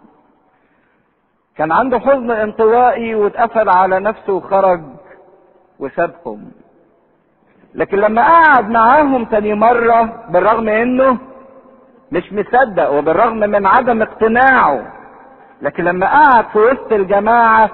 كان 1.58 1.72
عنده 1.72 2.00
حزن 2.00 2.32
انطوائي 2.32 3.16
واتقفل 3.16 3.70
على 3.70 4.00
نفسه 4.00 4.34
وخرج 4.34 4.82
وسابهم 5.80 6.52
لكن 7.76 7.98
لما 7.98 8.22
قعد 8.22 8.70
معاهم 8.70 9.26
تاني 9.26 9.54
مرة 9.54 10.26
بالرغم 10.30 10.70
انه 10.70 11.18
مش 12.12 12.34
مصدق 12.34 12.90
وبالرغم 12.92 13.38
من 13.38 13.66
عدم 13.68 14.02
اقتناعه 14.02 14.94
لكن 15.62 15.84
لما 15.84 16.06
قعد 16.08 16.46
في 16.46 16.58
وسط 16.60 16.92
الجماعة 16.94 17.70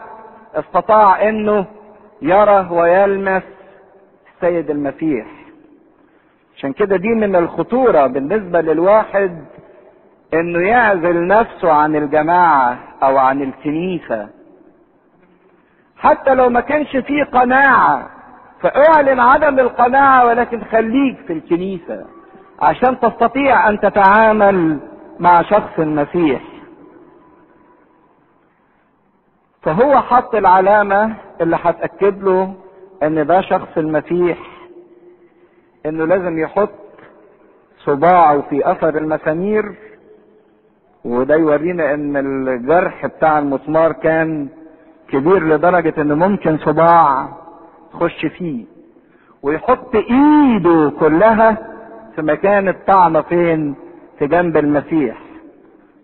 استطاع 0.55 1.29
انه 1.29 1.65
يرى 2.21 2.67
ويلمس 2.71 3.43
السيد 4.35 4.69
المسيح. 4.69 5.25
عشان 6.55 6.73
كده 6.73 6.97
دي 6.97 7.07
من 7.07 7.35
الخطورة 7.35 8.07
بالنسبة 8.07 8.61
للواحد 8.61 9.45
انه 10.33 10.67
يعزل 10.67 11.27
نفسه 11.27 11.71
عن 11.73 11.95
الجماعة 11.95 12.77
أو 13.03 13.17
عن 13.17 13.41
الكنيسة. 13.41 14.29
حتى 15.97 16.33
لو 16.35 16.49
ما 16.49 16.59
كانش 16.59 16.97
فيه 16.97 17.23
قناعة 17.23 18.09
فأعلن 18.61 19.19
عدم 19.19 19.59
القناعة 19.59 20.25
ولكن 20.25 20.61
خليك 20.71 21.17
في 21.27 21.33
الكنيسة 21.33 22.05
عشان 22.61 22.99
تستطيع 22.99 23.69
أن 23.69 23.79
تتعامل 23.79 24.79
مع 25.19 25.41
شخص 25.41 25.79
المسيح. 25.79 26.41
فهو 29.61 29.99
حط 30.01 30.35
العلامة 30.35 31.13
اللي 31.41 31.57
هتأكد 31.63 32.23
له 32.23 32.53
إن 33.03 33.25
ده 33.27 33.41
شخص 33.41 33.77
المسيح 33.77 34.37
إنه 35.85 36.05
لازم 36.07 36.37
يحط 36.39 36.69
صباعه 37.77 38.41
في 38.49 38.71
أثر 38.71 38.97
المسامير 38.97 39.75
وده 41.05 41.35
يورينا 41.35 41.93
إن 41.93 42.17
الجرح 42.17 43.05
بتاع 43.05 43.39
المسمار 43.39 43.91
كان 43.91 44.47
كبير 45.09 45.43
لدرجة 45.47 45.93
ان 46.01 46.13
ممكن 46.13 46.57
صباع 46.57 47.27
تخش 47.93 48.25
فيه 48.25 48.65
ويحط 49.43 49.95
إيده 49.95 50.91
كلها 50.99 51.57
في 52.15 52.21
مكان 52.21 52.67
الطعنة 52.67 53.21
فين؟ 53.21 53.75
في 54.19 54.27
جنب 54.27 54.57
المسيح. 54.57 55.17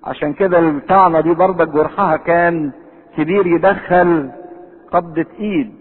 عشان 0.04 0.34
كده 0.34 0.60
الطعنة 0.60 1.22
دي 1.22 1.34
برضك 1.34 1.68
جرحها 1.68 2.18
كان 2.18 2.72
كبير 3.18 3.48
يدخل 3.48 4.32
قبضة 4.92 5.26
إيد. 5.40 5.74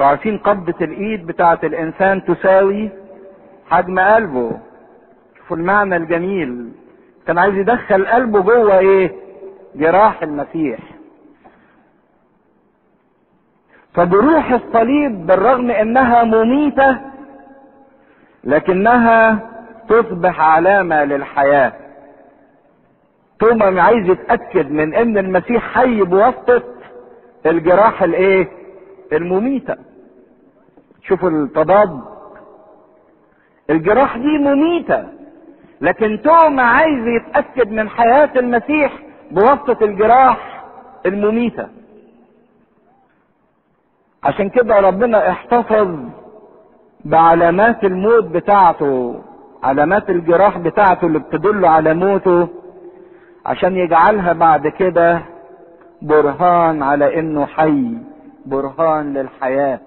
عارفين 0.00 0.38
قبضة 0.38 0.74
الإيد 0.84 1.26
بتاعة 1.26 1.58
الإنسان 1.64 2.24
تساوي 2.24 2.90
حجم 3.70 3.98
قلبه. 3.98 4.52
شوفوا 5.38 5.56
المعنى 5.56 5.96
الجميل. 5.96 6.72
كان 7.26 7.38
عايز 7.38 7.54
يدخل 7.54 8.06
قلبه 8.06 8.40
جوه 8.40 8.78
إيه؟ 8.78 9.12
جراح 9.74 10.22
المسيح. 10.22 10.78
فجروح 13.98 14.52
الصليب 14.52 15.26
بالرغم 15.26 15.70
إنها 15.70 16.24
مميتة 16.24 16.98
لكنها 18.44 19.38
تصبح 19.88 20.40
علامة 20.40 21.04
للحياة. 21.04 21.72
توما 23.40 23.82
عايز 23.82 24.08
يتأكد 24.08 24.70
من 24.70 24.94
إن 24.94 25.18
المسيح 25.18 25.74
حي 25.74 26.02
بواسطة 26.02 26.62
الجراح 27.46 28.02
الإيه؟ 28.02 28.48
المميتة. 29.12 29.76
شوفوا 31.02 31.30
التضاد. 31.30 32.00
الجراح 33.70 34.16
دي 34.16 34.38
مميتة 34.38 35.04
لكن 35.80 36.20
توما 36.24 36.62
عايز 36.62 37.06
يتأكد 37.06 37.70
من 37.72 37.88
حياة 37.88 38.30
المسيح 38.36 38.92
بواسطة 39.30 39.84
الجراح 39.84 40.64
المميتة. 41.06 41.77
عشان 44.24 44.48
كده 44.48 44.80
ربنا 44.80 45.30
احتفظ 45.30 45.88
بعلامات 47.04 47.84
الموت 47.84 48.24
بتاعته 48.24 49.20
علامات 49.62 50.10
الجراح 50.10 50.58
بتاعته 50.58 51.06
اللي 51.06 51.18
بتدل 51.18 51.64
على 51.64 51.94
موته 51.94 52.48
عشان 53.46 53.76
يجعلها 53.76 54.32
بعد 54.32 54.68
كده 54.68 55.22
برهان 56.02 56.82
على 56.82 57.18
إنه 57.20 57.46
حي 57.46 57.92
برهان 58.46 59.14
للحياة. 59.14 59.80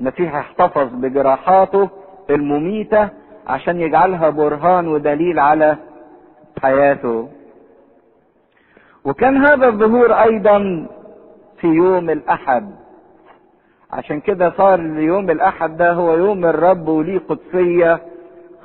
المسيح 0.00 0.34
احتفظ 0.34 0.88
بجراحاته 0.94 1.88
المميتة 2.30 3.08
عشان 3.46 3.80
يجعلها 3.80 4.30
برهان 4.30 4.88
ودليل 4.88 5.38
على 5.38 5.76
حياته. 6.62 7.28
وكان 9.04 9.46
هذا 9.46 9.66
الظهور 9.66 10.12
أيضا 10.12 10.86
في 11.60 11.66
يوم 11.66 12.10
الأحد. 12.10 12.70
عشان 13.94 14.20
كده 14.20 14.50
صار 14.56 14.80
يوم 14.80 15.30
الأحد 15.30 15.76
ده 15.76 15.92
هو 15.92 16.14
يوم 16.16 16.44
الرب 16.44 16.88
وليه 16.88 17.20
قدسية 17.28 18.00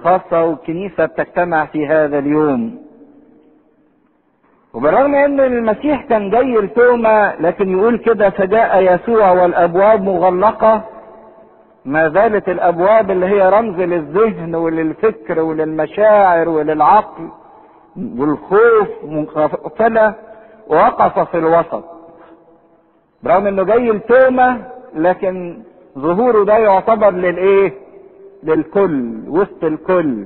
خاصة 0.04 0.44
والكنيسة 0.44 1.06
بتجتمع 1.06 1.66
في 1.66 1.88
هذا 1.88 2.20
اليوم. 2.20 2.80
وبالرغم 4.74 5.16
إن 5.16 5.40
المسيح 5.40 6.02
كان 6.06 6.30
جاي 6.30 6.54
لتوما 6.58 7.36
لكن 7.40 7.78
يقول 7.78 7.98
كده 7.98 8.30
فجاء 8.30 8.82
يسوع 8.96 9.32
والأبواب 9.32 10.02
مغلقة. 10.04 10.82
ما 11.86 12.10
زالت 12.10 12.50
الأبواب 12.50 13.12
اللي 13.12 13.26
هي 13.26 13.50
رمز 13.50 13.80
للذهن 13.80 14.56
وللفكر 14.56 15.40
وللمشاعر 15.40 16.50
وللعقل 16.50 17.30
والخوف 18.18 18.90
مقفلة 19.04 20.14
وقف 20.68 21.20
في 21.32 21.38
الوسط. 21.38 21.84
برغم 23.24 23.48
إنه 23.48 23.64
جاي 23.64 23.90
لتوما 23.92 24.62
لكن 24.96 25.58
ظهوره 25.98 26.44
ده 26.46 26.58
يعتبر 26.58 27.10
للإيه؟ 27.12 27.74
للكل 28.44 29.20
وسط 29.28 29.64
الكل. 29.64 30.26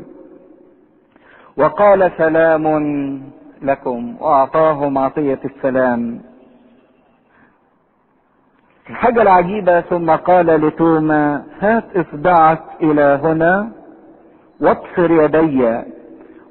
وقال 1.57 2.11
سلام 2.17 2.65
لكم 3.61 4.15
واعطاهم 4.19 4.97
عطية 4.97 5.39
السلام. 5.45 6.21
الحاجة 8.89 9.21
العجيبة 9.21 9.81
ثم 9.81 10.11
قال 10.11 10.45
لتوما 10.45 11.43
هات 11.59 11.83
إصبعك 11.97 12.61
إلى 12.81 13.19
هنا 13.23 13.71
وابصر 14.61 15.11
يدي 15.11 15.81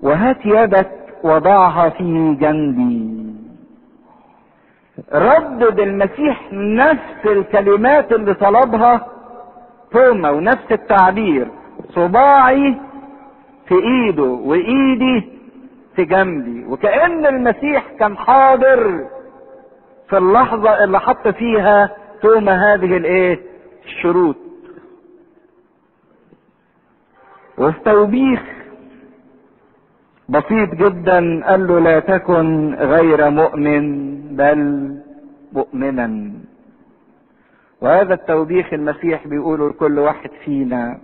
وهات 0.03 0.47
يدك 0.47 0.91
وضعها 1.25 1.89
في 1.89 2.37
جنبي. 2.41 3.32
ردد 5.15 5.81
المسيح 5.81 6.49
نفس 6.53 7.27
الكلمات 7.27 8.13
اللي 8.13 8.35
طلبها 8.35 9.07
توما 9.93 10.31
ونفس 10.31 10.73
التعبير. 10.73 11.49
صباعي 11.91 12.77
في 13.69 13.75
إيده 13.75 14.23
وإيدي 14.23 15.29
في 15.97 16.05
جنبي. 16.05 16.65
وكأن 16.65 17.27
المسيح 17.27 17.85
كان 17.99 18.17
حاضر 18.17 19.05
في 20.09 20.19
اللحظة 20.19 20.85
اللي 20.85 21.01
حط 21.01 21.29
فيها 21.29 21.91
توما 22.23 22.75
هذه 22.75 22.97
الإيه؟ 22.97 23.41
الشروط. 23.85 24.37
وفي 27.59 27.81
توبيخ 27.85 28.41
بسيط 30.33 30.71
جدا 30.75 31.45
قال 31.47 31.67
له 31.67 31.79
لا 31.81 32.01
تكن 32.01 32.75
غير 32.75 33.31
مؤمن 33.31 33.85
بل 34.37 34.61
مؤمنا. 35.53 36.09
وهذا 37.81 38.15
التوبيخ 38.15 38.73
المسيح 38.73 39.27
بيقوله 39.27 39.69
لكل 39.69 39.99
واحد 39.99 40.31
فينا 40.45 40.99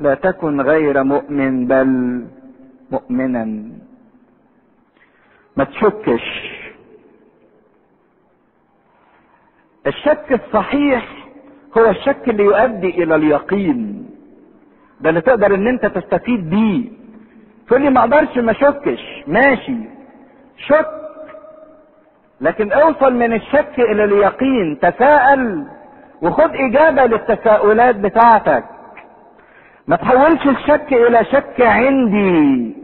لا 0.00 0.14
تكن 0.14 0.60
غير 0.60 1.04
مؤمن 1.04 1.66
بل 1.66 1.90
مؤمنا. 2.90 3.44
ما 5.56 5.64
تشكش. 5.64 6.26
الشك 9.86 10.26
الصحيح 10.32 11.26
هو 11.78 11.90
الشك 11.90 12.28
اللي 12.28 12.44
يؤدي 12.44 12.90
إلى 13.02 13.14
اليقين. 13.14 14.06
ده 15.00 15.08
اللي 15.10 15.20
تقدر 15.20 15.54
إن 15.54 15.66
أنت 15.68 15.86
تستفيد 15.86 16.50
بيه. 16.50 17.03
تقول 17.66 17.82
لي 17.82 17.90
ما 17.90 18.00
أقدرش 18.00 18.38
ما 18.38 18.52
اشكش 18.52 19.22
ماشي. 19.26 19.76
شك. 20.56 20.86
لكن 22.40 22.72
اوصل 22.72 23.14
من 23.14 23.32
الشك 23.32 23.72
إلى 23.78 24.04
اليقين. 24.04 24.78
تساءل 24.82 25.66
وخد 26.22 26.50
اجابة 26.54 27.04
للتساؤلات 27.04 27.96
بتاعتك. 27.96 28.64
ما 29.86 29.96
تحولش 29.96 30.46
الشك 30.46 30.92
إلى 30.92 31.24
شك 31.24 31.60
عندي. 31.60 32.76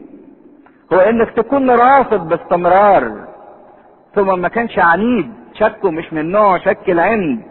هو 0.93 0.99
انك 0.99 1.31
تكون 1.31 1.71
رافض 1.71 2.29
باستمرار. 2.29 3.29
ثم 4.15 4.39
ما 4.41 4.49
كانش 4.49 4.79
عنيد. 4.79 5.33
شكه 5.55 5.91
مش 5.91 6.13
من 6.13 6.31
نوع 6.31 6.59
شك 6.59 6.89
العند. 6.91 7.43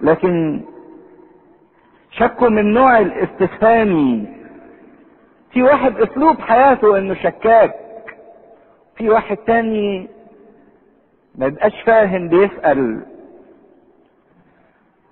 لكن 0.00 0.60
شكه 2.10 2.48
من 2.48 2.72
نوع 2.74 2.98
الاستفهامي 2.98 4.33
في 5.54 5.62
واحد 5.62 6.00
أسلوب 6.00 6.40
حياته 6.40 6.98
إنه 6.98 7.14
شكاك. 7.14 7.74
في 8.96 9.10
واحد 9.10 9.36
تاني 9.36 10.08
ما 11.34 11.46
يبقاش 11.46 11.82
فاهم 11.86 12.28
بيسأل. 12.28 13.00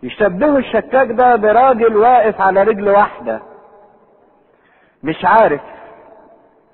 يشبهوا 0.03 0.59
الشكاك 0.59 1.09
ده 1.11 1.37
براجل 1.37 1.97
واقف 1.97 2.41
على 2.41 2.63
رجل 2.63 2.89
واحدة. 2.89 3.41
مش 5.03 5.25
عارف 5.25 5.61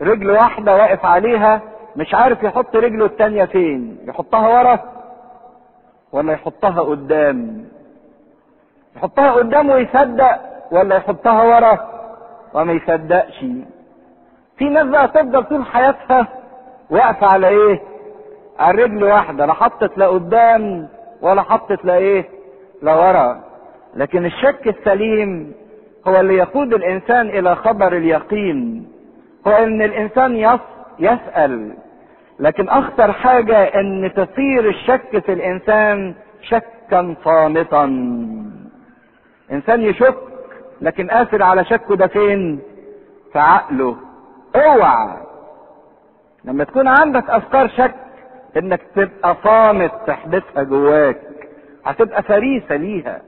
رجل 0.03 0.31
واحدة 0.31 0.77
واقف 0.77 1.05
عليها 1.05 1.63
مش 1.97 2.15
عارف 2.15 2.43
يحط 2.43 2.77
رجله 2.77 3.05
التانية 3.05 3.45
فين 3.45 3.99
يحطها 4.09 4.49
ورا 4.49 4.79
ولا 6.13 6.33
يحطها 6.33 6.81
قدام؟ 6.81 7.65
يحطها 8.97 9.31
قدام 9.33 9.71
ويصدق 9.71 10.41
ولا 10.71 10.97
يحطها 10.97 11.43
ورا؟ 11.43 11.98
وما 12.55 12.73
يصدقش. 12.73 13.45
في 14.59 14.65
ناس 14.69 14.87
بقى 14.87 15.09
تفضل 15.09 15.45
طول 15.45 15.65
حياتها 15.67 16.29
واقفة 16.91 17.27
على 17.27 17.49
إيه؟ 17.49 17.81
على 18.59 18.83
رجل 18.83 19.05
واحدة 19.05 19.47
لا 19.47 19.53
حطت 19.53 19.99
لا 19.99 20.07
قدام 20.07 20.89
ولا 21.23 21.43
حطت 21.43 21.85
لا 21.85 21.97
إيه؟ 21.97 22.25
لا 22.83 22.95
ورا. 22.95 23.41
لكن 23.95 24.25
الشك 24.27 24.69
السليم 24.69 25.53
هو 26.09 26.21
اللي 26.21 26.35
يقود 26.37 26.75
الإنسان 26.75 27.29
إلى 27.29 27.57
خبر 27.57 27.97
اليقين. 27.97 28.89
هو 29.47 29.53
إن 29.53 29.83
الإنسان 29.83 30.37
يص 30.37 30.61
يسأل. 30.99 31.75
لكن 32.41 32.69
أخطر 32.69 33.13
حاجة 33.13 33.57
إن 33.63 34.11
تصير 34.17 34.69
الشك 34.69 35.19
في 35.19 35.33
الإنسان 35.33 36.15
شكا 36.43 37.15
صامتا. 37.25 37.85
إنسان 39.53 39.81
يشك 39.83 40.15
لكن 40.81 41.09
قافل 41.11 41.43
على 41.43 41.65
شكه 41.65 41.97
ده 41.97 42.07
فين؟ 42.07 42.61
في 43.33 43.39
عقله. 43.39 43.97
اوعى. 44.57 45.17
لما 46.45 46.65
تكون 46.65 46.89
عندك 46.89 47.31
أفكار 47.31 47.69
شك 47.69 47.95
إنك 48.57 48.81
تبقى 48.97 49.37
صامت 49.45 49.93
تحبسها 50.07 50.63
جواك. 50.63 51.21
هتبقى 51.85 52.23
فريسة 52.23 52.77
ليها. 52.77 53.23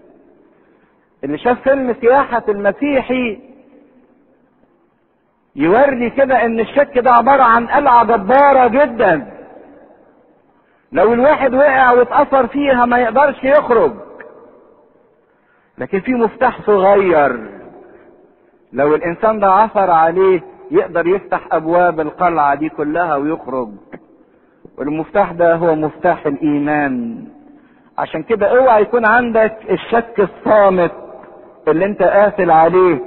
اللي 1.24 1.38
شاف 1.38 1.60
فيلم 1.62 1.94
سياحة 2.00 2.42
المسيحي 2.48 3.38
يوري 5.56 6.10
كده 6.10 6.44
إن 6.44 6.60
الشك 6.60 6.98
ده 6.98 7.10
عبارة 7.12 7.42
عن 7.42 7.66
قلعة 7.66 8.04
جبارة 8.04 8.66
جدا. 8.68 9.26
لو 10.92 11.12
الواحد 11.12 11.54
وقع 11.54 11.90
واتأثر 11.92 12.46
فيها 12.46 12.84
ما 12.86 12.98
يقدرش 12.98 13.44
يخرج. 13.44 13.92
لكن 15.80 16.00
في 16.00 16.14
مفتاح 16.14 16.62
صغير. 16.66 17.48
لو 18.72 18.94
الإنسان 18.94 19.40
ده 19.40 19.46
عثر 19.52 19.90
عليه 19.90 20.40
يقدر 20.70 21.06
يفتح 21.06 21.48
أبواب 21.52 22.00
القلعة 22.00 22.54
دي 22.54 22.68
كلها 22.68 23.16
ويخرج. 23.16 23.68
والمفتاح 24.78 25.32
ده 25.32 25.54
هو 25.54 25.74
مفتاح 25.74 26.26
الإيمان. 26.26 27.24
عشان 27.98 28.22
كده 28.22 28.46
اوعى 28.58 28.82
يكون 28.82 29.06
عندك 29.06 29.56
الشك 29.70 30.20
الصامت 30.20 30.92
اللي 31.68 31.84
انت 31.84 32.02
قافل 32.02 32.50
عليه. 32.50 32.98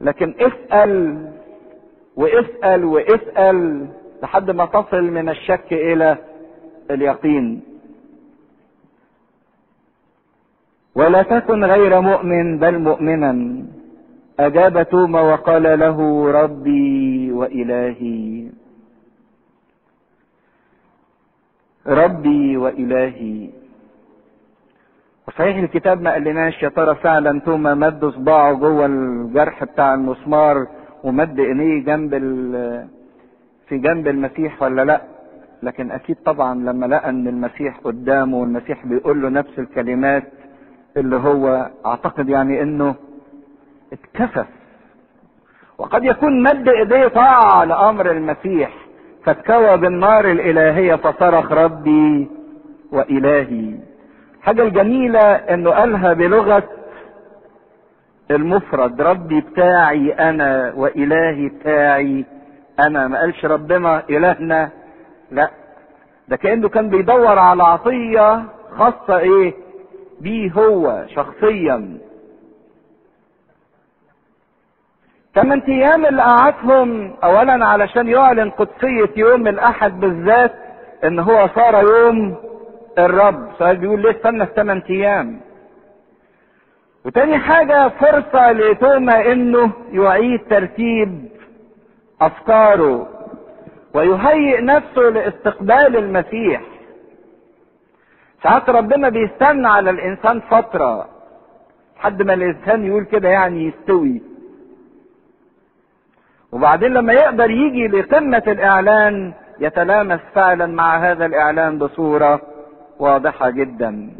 لكن 0.00 0.34
اسأل 0.40 1.18
واسأل 2.16 2.84
واسأل 2.84 3.86
لحد 4.22 4.50
ما 4.50 4.66
تصل 4.66 5.02
من 5.10 5.28
الشك 5.28 5.72
إلى 5.72 6.16
اليقين. 6.90 7.62
ولا 10.98 11.22
تكن 11.22 11.64
غير 11.64 12.00
مؤمن 12.00 12.58
بل 12.58 12.78
مؤمنا. 12.78 13.32
اجاب 14.40 14.82
توما 14.90 15.20
وقال 15.20 15.62
له 15.78 15.98
ربي 16.30 17.32
وإلهي. 17.32 18.48
ربي 21.86 22.56
وإلهي. 22.56 23.50
وصحيح 25.28 25.56
الكتاب 25.56 26.02
ما 26.02 26.10
قالناش 26.12 26.62
يا 26.62 26.68
ترى 26.68 26.94
فعلا 26.94 27.40
توما 27.40 27.74
مد 27.74 28.04
صباعه 28.04 28.52
جوه 28.52 28.86
الجرح 28.86 29.64
بتاع 29.64 29.94
المسمار 29.94 30.66
ومد 31.04 31.38
ايديه 31.38 31.84
جنب 31.84 32.10
في 33.68 33.78
جنب 33.78 34.08
المسيح 34.08 34.62
ولا 34.62 34.84
لأ؟ 34.84 35.00
لكن 35.62 35.90
أكيد 35.90 36.16
طبعا 36.24 36.54
لما 36.54 36.86
لقى 36.86 37.08
إن 37.08 37.28
المسيح 37.28 37.78
قدامه 37.84 38.36
والمسيح 38.40 38.86
بيقول 38.86 39.22
له 39.22 39.28
نفس 39.28 39.58
الكلمات 39.58 40.22
اللي 40.96 41.16
هو 41.16 41.70
أعتقد 41.86 42.28
يعني 42.28 42.62
إنه 42.62 42.94
اتكسف 43.92 44.46
وقد 45.78 46.04
يكون 46.04 46.42
مد 46.42 46.68
إيديه 46.68 47.08
طاعة 47.08 47.64
لامر 47.64 48.10
المسيح 48.10 48.70
فاتكوى 49.24 49.76
بالنار 49.76 50.30
الإلهية 50.30 50.94
فصرخ 50.94 51.52
ربي 51.52 52.28
وإلهي. 52.92 53.74
حاجة 54.42 54.62
الجميلة 54.62 55.20
إنه 55.20 55.70
قالها 55.70 56.12
بلغة 56.12 56.62
المفرد 58.30 59.00
ربي 59.02 59.40
بتاعي 59.40 60.12
أنا 60.12 60.72
وإلهي 60.76 61.48
بتاعي 61.48 62.24
أنا. 62.80 63.08
ما 63.08 63.20
قالش 63.20 63.44
ربنا 63.44 64.02
إلهنا 64.10 64.70
لا. 65.30 65.50
ده 66.28 66.36
كأنه 66.36 66.68
كان 66.68 66.88
بيدور 66.88 67.38
على 67.38 67.62
عطية 67.62 68.44
خاصة 68.78 69.18
إيه؟ 69.18 69.54
بيه 70.20 70.52
هو 70.52 71.04
شخصيا. 71.14 71.98
ثمان 75.34 75.60
أيام 75.60 76.06
اللي 76.06 76.22
قعدهم 76.22 77.14
اولا 77.24 77.66
علشان 77.66 78.08
يعلن 78.08 78.50
قدسية 78.50 79.10
يوم 79.16 79.48
الأحد 79.48 80.00
بالذات 80.00 80.54
إن 81.04 81.18
هو 81.18 81.48
صار 81.54 81.88
يوم 81.88 82.36
الرب. 82.98 83.48
سؤال 83.58 83.76
بيقول 83.76 84.02
ليه 84.02 84.10
استنى 84.10 84.42
الثمان 84.42 84.82
أيام؟ 84.90 85.40
وتاني 87.04 87.38
حاجة 87.38 87.88
فرصة 87.88 88.52
لتوما 88.52 89.32
إنه 89.32 89.72
يعيد 89.92 90.40
ترتيب 90.50 91.28
أفكاره 92.20 93.08
ويهيئ 93.94 94.60
نفسه 94.60 95.02
لاستقبال 95.02 95.96
المسيح. 95.96 96.62
ساعات 98.42 98.70
ربنا 98.70 99.08
بيستنى 99.08 99.68
على 99.68 99.90
الإنسان 99.90 100.40
فترة 100.40 101.06
لحد 101.96 102.22
ما 102.22 102.34
الإنسان 102.34 102.84
يقول 102.86 103.04
كده 103.04 103.28
يعني 103.28 103.66
يستوي. 103.66 104.22
وبعدين 106.52 106.92
لما 106.92 107.12
يقدر 107.12 107.50
يجي 107.50 107.88
لقمة 107.88 108.42
الإعلان 108.46 109.32
يتلامس 109.60 110.20
فعلا 110.34 110.66
مع 110.66 110.96
هذا 111.10 111.26
الإعلان 111.26 111.78
بصورة 111.78 112.40
واضحة 112.98 113.50
جدا. 113.50 114.10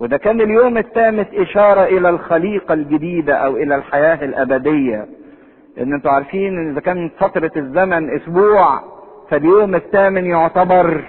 وده 0.00 0.16
كان 0.16 0.40
اليوم 0.40 0.78
الثامن 0.78 1.24
إشارة 1.34 1.84
إلى 1.84 2.08
الخليقة 2.08 2.74
الجديدة 2.74 3.34
أو 3.34 3.56
إلى 3.56 3.74
الحياة 3.76 4.24
الأبدية. 4.24 5.06
ان 5.80 5.92
أنتوا 5.92 6.10
عارفين 6.10 6.58
إن 6.58 6.70
إذا 6.70 6.80
كان 6.80 7.10
فترة 7.18 7.50
الزمن 7.56 8.16
أسبوع 8.16 8.80
فاليوم 9.30 9.74
الثامن 9.74 10.26
يعتبر 10.26 11.04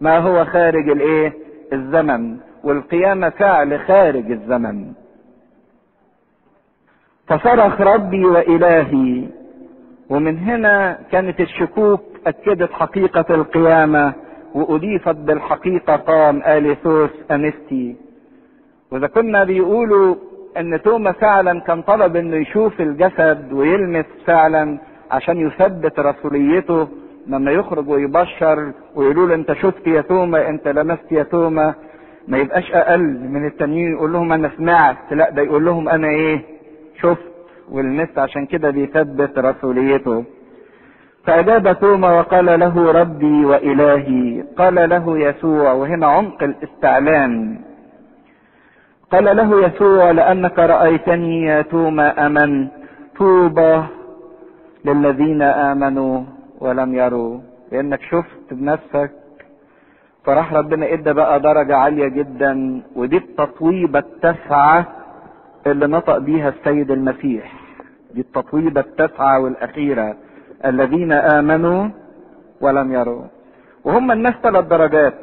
ما 0.00 0.18
هو 0.18 0.44
خارج 0.44 0.88
الإيه؟ 0.88 1.32
الزمن 1.72 2.36
والقيامة 2.64 3.28
فعل 3.28 3.80
خارج 3.80 4.30
الزمن. 4.30 4.92
فصرخ 7.26 7.80
ربي 7.80 8.24
وإلهي 8.24 9.24
ومن 10.10 10.38
هنا 10.38 10.98
كانت 11.12 11.40
الشكوك 11.40 12.02
أكدت 12.26 12.72
حقيقة 12.72 13.34
القيامة 13.34 14.12
وأضيفت 14.54 15.16
بالحقيقة 15.16 15.96
قام 15.96 16.42
اليثوس 16.46 17.10
أنستي. 17.30 17.96
وإذا 18.90 19.06
كنا 19.06 19.44
بيقولوا 19.44 20.16
أن 20.56 20.82
توما 20.82 21.12
فعلا 21.12 21.60
كان 21.60 21.82
طلب 21.82 22.16
إنه 22.16 22.36
يشوف 22.36 22.80
الجسد 22.80 23.52
ويلمس 23.52 24.04
فعلا 24.26 24.78
عشان 25.10 25.36
يثبت 25.46 25.98
رسوليته 26.00 26.88
لما 27.26 27.50
يخرج 27.50 27.88
ويبشر 27.88 28.72
ويقولوا 28.94 29.28
له 29.28 29.34
انت 29.34 29.52
شفت 29.52 29.86
يا 29.86 30.00
توما 30.00 30.48
انت 30.48 30.68
لمست 30.68 31.12
يا 31.12 31.22
توما. 31.22 31.74
ما 32.28 32.38
يبقاش 32.38 32.72
أقل 32.72 33.00
من 33.28 33.46
التانيين 33.46 33.92
يقول 33.92 34.12
لهم 34.12 34.32
أنا 34.32 34.50
سمعت 34.56 34.96
لا 35.12 35.30
ده 35.30 35.42
يقول 35.42 35.64
لهم 35.64 35.88
أنا 35.88 36.08
إيه؟ 36.08 36.40
شفت. 37.00 37.30
ولمست 37.70 38.18
عشان 38.18 38.46
كده 38.46 38.70
بيثبت 38.70 39.38
رسوليته. 39.38 40.24
فأجاب 41.26 41.78
توما 41.80 42.18
وقال 42.18 42.60
له 42.60 42.92
ربي 42.92 43.44
وإلهي. 43.44 44.44
قال 44.58 44.74
له 44.88 45.18
يسوع 45.18 45.72
وهنا 45.72 46.06
عمق 46.06 46.42
الاستعلان. 46.42 47.58
قال 49.12 49.36
له 49.36 49.66
يسوع 49.66 50.10
لأنك 50.10 50.58
رأيتني 50.58 51.42
يا 51.44 51.62
توما 51.62 52.26
أمنت 52.26 52.72
طوبى 53.18 53.82
للذين 54.84 55.42
آمنوا. 55.42 56.39
ولم 56.60 56.94
يروا. 56.94 57.40
لأنك 57.72 58.02
شفت 58.02 58.54
بنفسك. 58.54 59.10
فراح 60.24 60.52
ربنا 60.52 60.92
إدى 60.92 61.12
بقى 61.12 61.40
درجة 61.40 61.76
عالية 61.76 62.08
جدا. 62.08 62.82
ودي 62.96 63.16
التطويبة 63.16 63.98
التاسعة 63.98 64.86
اللي 65.66 65.86
نطق 65.86 66.18
بيها 66.18 66.48
السيد 66.48 66.90
المسيح. 66.90 67.52
دي 68.14 68.20
التطويبة 68.20 68.80
التاسعة 68.80 69.40
والأخيرة. 69.40 70.16
الذين 70.64 71.12
آمنوا 71.12 71.88
ولم 72.60 72.92
يروا. 72.92 73.24
وهم 73.84 74.12
الناس 74.12 74.34
ثلاث 74.42 74.64
درجات. 74.64 75.14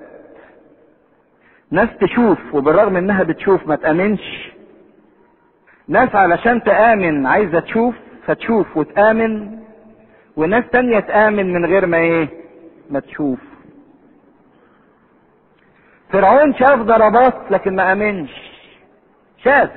ناس 1.71 1.89
تشوف 2.01 2.55
وبالرغم 2.55 2.95
إنها 2.97 3.23
بتشوف 3.23 3.67
ما 3.67 3.75
تآمنش. 3.75 4.51
ناس 5.87 6.15
علشان 6.15 6.63
تآمن 6.63 7.25
عايزة 7.25 7.59
تشوف 7.59 7.95
فتشوف 8.25 8.77
وتآمن. 8.77 9.57
وناس 10.37 10.63
تانية 10.71 10.99
تآمن 10.99 11.53
من 11.53 11.65
غير 11.65 11.85
ما 11.85 11.97
إيه؟ 11.97 12.29
ما 12.89 12.99
تشوف. 12.99 13.39
فرعون 16.09 16.53
شاف 16.53 16.79
ضربات 16.79 17.33
لكن 17.51 17.75
ما 17.75 17.91
آمنش. 17.91 18.31
شاف 19.37 19.69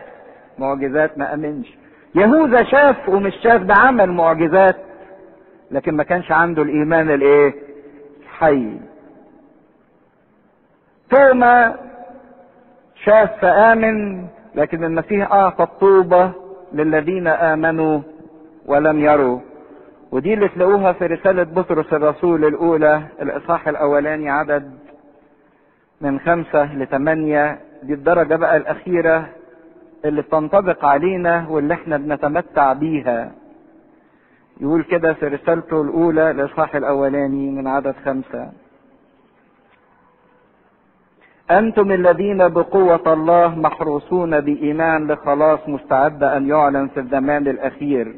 معجزات 0.59 1.19
ما 1.19 1.35
آمنش. 1.35 1.79
يهوذا 2.15 2.65
شاف 2.65 3.09
ومش 3.09 3.33
شاف 3.43 3.63
ده 3.63 3.75
عمل 3.75 4.11
معجزات 4.13 4.77
لكن 5.71 5.95
ما 5.97 6.03
كانش 6.05 6.33
عنده 6.33 6.63
الإيمان 6.63 7.11
الإيه؟ 7.11 7.55
حي 8.39 8.81
توما 11.11 11.75
شاف 13.05 13.41
فآمن 13.41 14.27
لكن 14.55 14.85
المسيح 14.85 15.33
أعطى 15.33 15.63
الطوبة 15.63 16.33
للذين 16.73 17.27
آمنوا 17.27 18.01
ولم 18.67 19.01
يروا. 19.01 19.41
ودي 20.13 20.35
اللي 20.35 20.49
تلاقوها 20.49 20.93
في 20.93 21.07
رسالة 21.07 21.43
بطرس 21.43 21.93
الرسول 21.93 22.45
الأولى 22.45 23.03
الإصحاح 23.23 23.69
الأولاني 23.69 24.31
عدد 24.31 24.79
من 26.01 26.21
خمسة 26.21 26.75
لثمانية. 26.75 27.59
دي 27.83 27.95
الدرجة 27.95 28.37
بقى 28.37 28.57
الأخيرة 28.57 29.29
اللي 30.05 30.23
بتنطبق 30.23 30.85
علينا 30.85 31.47
واللي 31.49 31.75
إحنا 31.75 31.97
بنتمتع 31.97 32.73
بيها. 32.73 33.33
يقول 34.61 34.83
كده 34.83 35.13
في 35.13 35.27
رسالته 35.27 35.83
الأولى 35.83 36.31
الإصحاح 36.31 36.75
الأولاني 36.77 37.51
من 37.51 37.67
عدد 37.67 37.95
خمسة. 38.05 38.51
أنتم 41.51 41.93
الذين 41.93 42.49
بقوة 42.49 43.13
الله 43.13 43.55
محروسون 43.55 44.41
بإيمان 44.41 45.13
لخلاص 45.13 45.59
مستعد 45.69 46.23
أن 46.23 46.49
يعلن 46.49 46.89
في 46.89 47.01
الزمان 47.01 47.49
الأخير. 47.49 48.17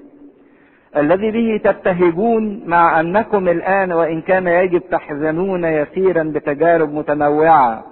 الذي 0.96 1.30
به 1.30 1.60
تبتهجون 1.70 2.62
مع 2.66 3.00
أنكم 3.00 3.48
الآن 3.48 3.92
وإن 3.92 4.20
كان 4.20 4.46
يجب 4.46 4.82
تحزنون 4.90 5.64
يسيرا 5.64 6.22
بتجارب 6.22 6.94
متنوعة. 6.94 7.84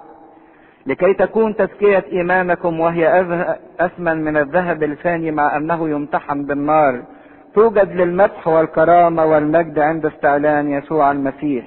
لكي 0.87 1.15
تكون 1.15 1.57
تزكية 1.57 2.05
إيمانكم 2.13 2.81
وهي 2.81 3.25
أثمن 3.81 4.25
من 4.25 4.37
الذهب 4.37 4.83
الفاني 4.83 5.31
مع 5.31 5.57
أنه 5.57 5.89
يمتحن 5.89 6.45
بالنار. 6.45 7.03
توجد 7.55 7.93
للمدح 7.93 8.49
والكرامة 8.49 9.25
والمجد 9.25 9.79
عند 9.79 10.07
استعلان 10.07 10.71
يسوع 10.71 11.11
المسيح. 11.11 11.65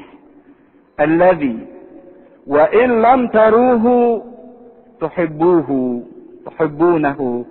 الذي 1.00 1.58
وإن 2.48 3.02
لم 3.02 3.28
تروه 3.28 4.22
تحبوه 5.02 6.02
تحبونه. 6.46 7.46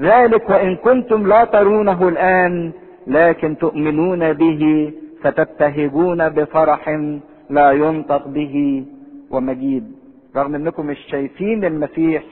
ذلك 0.00 0.50
وإن 0.50 0.76
كنتم 0.76 1.26
لا 1.26 1.44
ترونه 1.44 2.08
الآن 2.08 2.72
لكن 3.08 3.58
تؤمنون 3.58 4.32
به 4.32 4.92
فتبتهجون 5.22 6.28
بفرح 6.28 6.88
لا 7.50 7.72
ينطق 7.72 8.26
به 8.28 8.84
ومجيد. 9.30 9.92
رغم 10.36 10.54
انكم 10.54 10.86
مش 10.86 10.98
شايفين 11.10 11.64
المسيح 11.64 12.24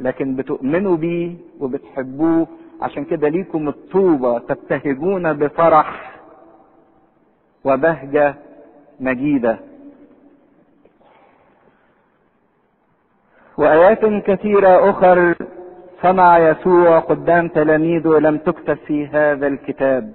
لكن 0.00 0.36
بتؤمنوا 0.36 0.96
بيه 0.96 1.32
وبتحبوه. 1.60 2.46
عشان 2.82 3.04
كده 3.04 3.28
ليكم 3.28 3.68
الطوبة 3.68 4.38
تبتهجون 4.38 5.32
بفرح 5.32 6.20
وبهجة 7.64 8.34
مجيدة. 9.00 9.58
وآيات 13.58 14.04
كثيرة 14.04 14.90
أخر 14.90 15.34
صنع 16.04 16.38
يسوع 16.38 16.98
قدام 16.98 17.48
تلاميذه 17.48 18.18
لم 18.18 18.38
تكتب 18.38 18.78
في 18.86 19.06
هذا 19.06 19.46
الكتاب. 19.46 20.12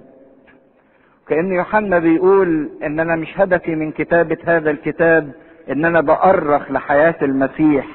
كأن 1.28 1.52
يوحنا 1.52 1.98
بيقول 1.98 2.70
إن 2.82 3.00
أنا 3.00 3.16
مش 3.16 3.40
هدفي 3.40 3.74
من 3.74 3.92
كتابة 3.92 4.36
هذا 4.44 4.70
الكتاب 4.70 5.30
إن 5.70 5.84
أنا 5.84 6.00
بأرخ 6.00 6.70
لحياة 6.70 7.14
المسيح 7.22 7.86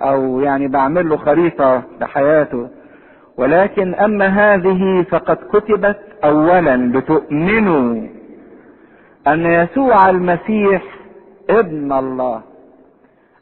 أو 0.00 0.40
يعني 0.40 0.68
بعمل 0.68 1.08
له 1.08 1.16
خريطة 1.16 1.82
لحياته. 2.00 2.68
ولكن 3.36 3.94
أما 3.94 4.26
هذه 4.26 5.02
فقد 5.10 5.36
كتبت 5.36 5.98
أولا 6.24 6.76
لتؤمنوا 6.76 8.08
أن 9.26 9.46
يسوع 9.46 10.10
المسيح 10.10 10.82
ابن 11.50 11.92
الله. 11.92 12.42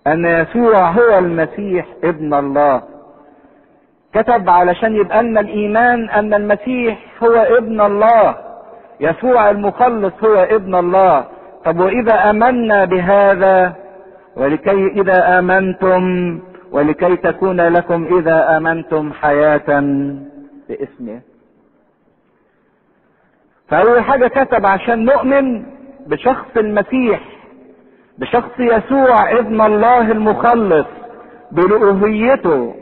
أن 0.07 0.25
يسوع 0.25 0.91
هو 0.91 1.19
المسيح 1.19 1.87
ابن 2.05 2.35
الله. 2.35 2.98
كتب 4.15 4.51
علشان 4.51 4.97
يبقى 4.97 5.23
لنا 5.23 5.41
الإيمان 5.41 6.09
أن 6.11 6.35
المسيح 6.35 6.99
هو 7.23 7.33
ابن 7.35 7.81
الله. 7.81 8.37
يسوع 9.01 9.51
المخلص 9.51 10.13
هو 10.25 10.35
ابن 10.35 10.75
الله. 10.75 11.25
طب 11.65 11.81
وإذا 11.81 12.31
آمنا 12.31 12.85
بهذا؟ 12.85 13.73
ولكي 14.37 14.87
إذا 14.87 15.39
آمنتم 15.39 16.39
ولكي 16.73 17.17
تكون 17.17 17.61
لكم 17.61 18.19
إذا 18.19 18.57
آمنتم 18.57 19.13
حياة 19.13 19.67
باسمه 20.69 21.21
فأول 23.69 24.01
حاجة 24.05 24.27
كتب 24.29 24.67
عشان 24.67 25.05
نؤمن 25.05 25.63
بشخص 26.07 26.57
المسيح 26.57 27.21
بشخص 28.19 28.51
يسوع 28.61 29.31
ابن 29.39 29.61
الله 29.61 30.13
المخلص 30.13 30.87
بألوهيته 31.53 32.75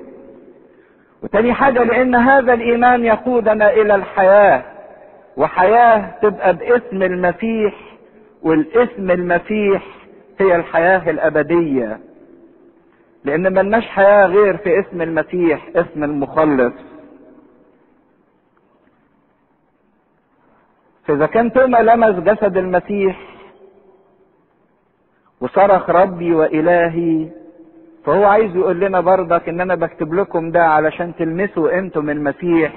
وتاني 1.26 1.52
حاجة 1.54 1.82
لأن 1.82 2.14
هذا 2.14 2.54
الإيمان 2.54 3.04
يقودنا 3.04 3.70
إلى 3.72 3.94
الحياة. 3.94 4.62
وحياة 5.36 6.14
تبقى 6.22 6.56
باسم 6.56 7.02
المسيح 7.02 7.74
والاسم 8.42 9.10
المسيح 9.10 9.82
هي 10.40 10.56
الحياة 10.56 11.10
الأبدية. 11.10 11.98
لأن 13.24 13.52
ملناش 13.52 13.86
حياة 13.86 14.26
غير 14.26 14.56
في 14.56 14.80
اسم 14.80 15.02
المسيح 15.02 15.68
اسم 15.76 16.04
المخلص. 16.04 16.72
فإذا 21.04 21.26
كان 21.26 21.52
توما 21.52 21.78
لمس 21.78 22.14
جسد 22.24 22.56
المسيح 22.56 23.18
وصرخ 25.40 25.90
ربي 25.90 26.34
وإلهي 26.34 27.28
فهو 28.06 28.24
عايز 28.24 28.56
يقول 28.56 28.80
لنا 28.80 29.00
برضك 29.00 29.48
إن 29.48 29.60
أنا 29.60 29.74
بكتب 29.74 30.14
لكم 30.14 30.50
ده 30.50 30.64
علشان 30.66 31.14
تلمسوا 31.14 31.78
أنتم 31.78 32.10
المسيح 32.10 32.72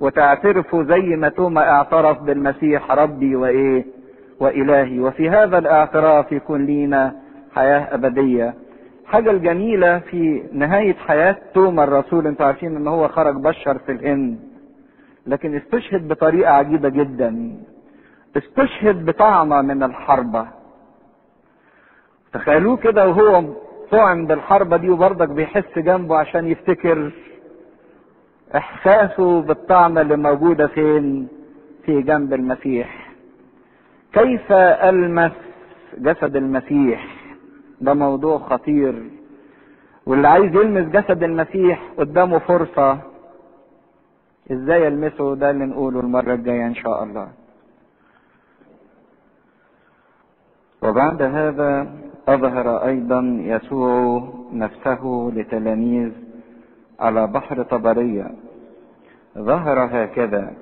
وتعترفوا 0.00 0.82
زي 0.82 1.16
ما 1.16 1.28
توما 1.28 1.70
اعترف 1.70 2.22
بالمسيح 2.22 2.90
ربي 2.92 3.36
وإيه؟ 3.36 3.84
وإلهي. 4.40 5.00
وفي 5.00 5.30
هذا 5.30 5.58
الاعتراف 5.58 6.32
يكون 6.32 6.66
لينا 6.66 7.14
حياة 7.54 7.94
أبدية. 7.94 8.54
الحاجة 9.04 9.30
الجميلة 9.30 9.98
في 9.98 10.42
نهاية 10.52 10.94
حياة 10.94 11.36
توما 11.54 11.84
الرسول 11.84 12.26
أنتوا 12.26 12.46
عارفين 12.46 12.76
إن 12.76 12.88
هو 12.88 13.08
خرج 13.08 13.34
بشر 13.36 13.78
في 13.78 13.92
الهند. 13.92 14.38
لكن 15.26 15.56
استشهد 15.56 16.08
بطريقة 16.08 16.50
عجيبة 16.52 16.88
جدا. 16.88 17.56
استشهد 18.36 19.04
بطعنة 19.04 19.62
من 19.62 19.82
الحربة. 19.82 20.46
تخيلوه 22.32 22.76
كده 22.76 23.08
وهو 23.08 23.44
طعن 23.90 24.26
بالحربة 24.26 24.76
دي 24.76 24.90
وبرضك 24.90 25.28
بيحس 25.28 25.78
جنبه 25.78 26.16
عشان 26.16 26.46
يفتكر 26.48 27.12
إحساسه 28.56 29.42
بالطعنة 29.42 30.00
اللي 30.00 30.16
موجودة 30.16 30.66
فين؟ 30.66 31.28
في 31.84 32.02
جنب 32.02 32.34
المسيح. 32.34 33.12
كيف 34.12 34.52
ألمس 34.52 35.32
جسد 35.98 36.36
المسيح؟ 36.36 37.06
ده 37.80 37.94
موضوع 37.94 38.38
خطير. 38.38 39.02
واللي 40.06 40.28
عايز 40.28 40.54
يلمس 40.54 40.88
جسد 40.92 41.22
المسيح 41.22 41.82
قدامه 41.98 42.38
فرصة. 42.38 42.98
إزاي 44.52 44.82
يلمسه 44.86 45.34
ده 45.36 45.50
اللي 45.50 45.64
نقوله 45.66 46.00
المرة 46.00 46.34
الجاية 46.34 46.66
إن 46.66 46.74
شاء 46.74 47.02
الله. 47.04 47.28
وبعد 50.82 51.22
هذا 51.22 51.86
أظهر 52.28 52.86
أيضا 52.86 53.20
يسوع 53.42 54.28
نفسه 54.52 55.32
لتلاميذ 55.34 56.10
على 57.00 57.26
بحر 57.26 57.62
طبرية. 57.62 58.26
ظهر 59.38 59.78
هكذا. 59.84 60.52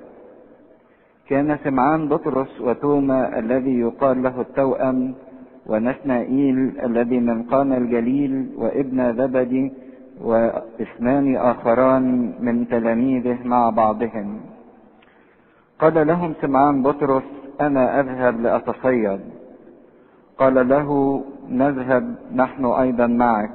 كان 1.29 1.57
سمعان 1.63 2.07
بطرس 2.07 2.61
وتوما 2.61 3.39
الذي 3.39 3.79
يقال 3.79 4.23
له 4.23 4.41
التوأم 4.41 5.13
ونثنائيل 5.65 6.57
الذي 6.83 7.19
من 7.19 7.43
قانا 7.43 7.77
الجليل 7.77 8.49
وابن 8.57 9.13
زبدي 9.13 9.73
واثنان 10.21 11.35
آخران 11.35 12.33
من 12.39 12.67
تلاميذه 12.67 13.37
مع 13.43 13.69
بعضهم. 13.69 14.39
قال 15.79 16.07
لهم 16.07 16.33
سمعان 16.41 16.83
بطرس 16.83 17.23
أنا 17.61 17.99
أذهب 17.99 18.41
لأتصيد. 18.41 19.19
قال 20.37 20.69
له 20.69 21.21
نذهب 21.49 22.15
نحن 22.35 22.65
أيضا 22.65 23.07
معك. 23.07 23.51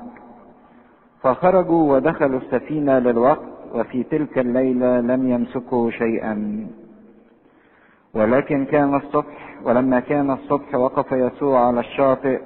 فخرجوا 1.23 1.95
ودخلوا 1.95 2.41
السفينة 2.41 2.99
للوقت 2.99 3.53
وفي 3.75 4.03
تلك 4.03 4.39
الليلة 4.39 5.01
لم 5.01 5.29
يمسكوا 5.29 5.91
شيئا. 5.91 6.67
ولكن 8.15 8.65
كان 8.65 8.95
الصبح 8.95 9.59
ولما 9.65 10.01
كان 10.01 10.31
الصبح 10.31 10.75
وقف 10.75 11.13
يسوع 11.13 11.67
على 11.67 11.81
الشاطئ 11.81 12.41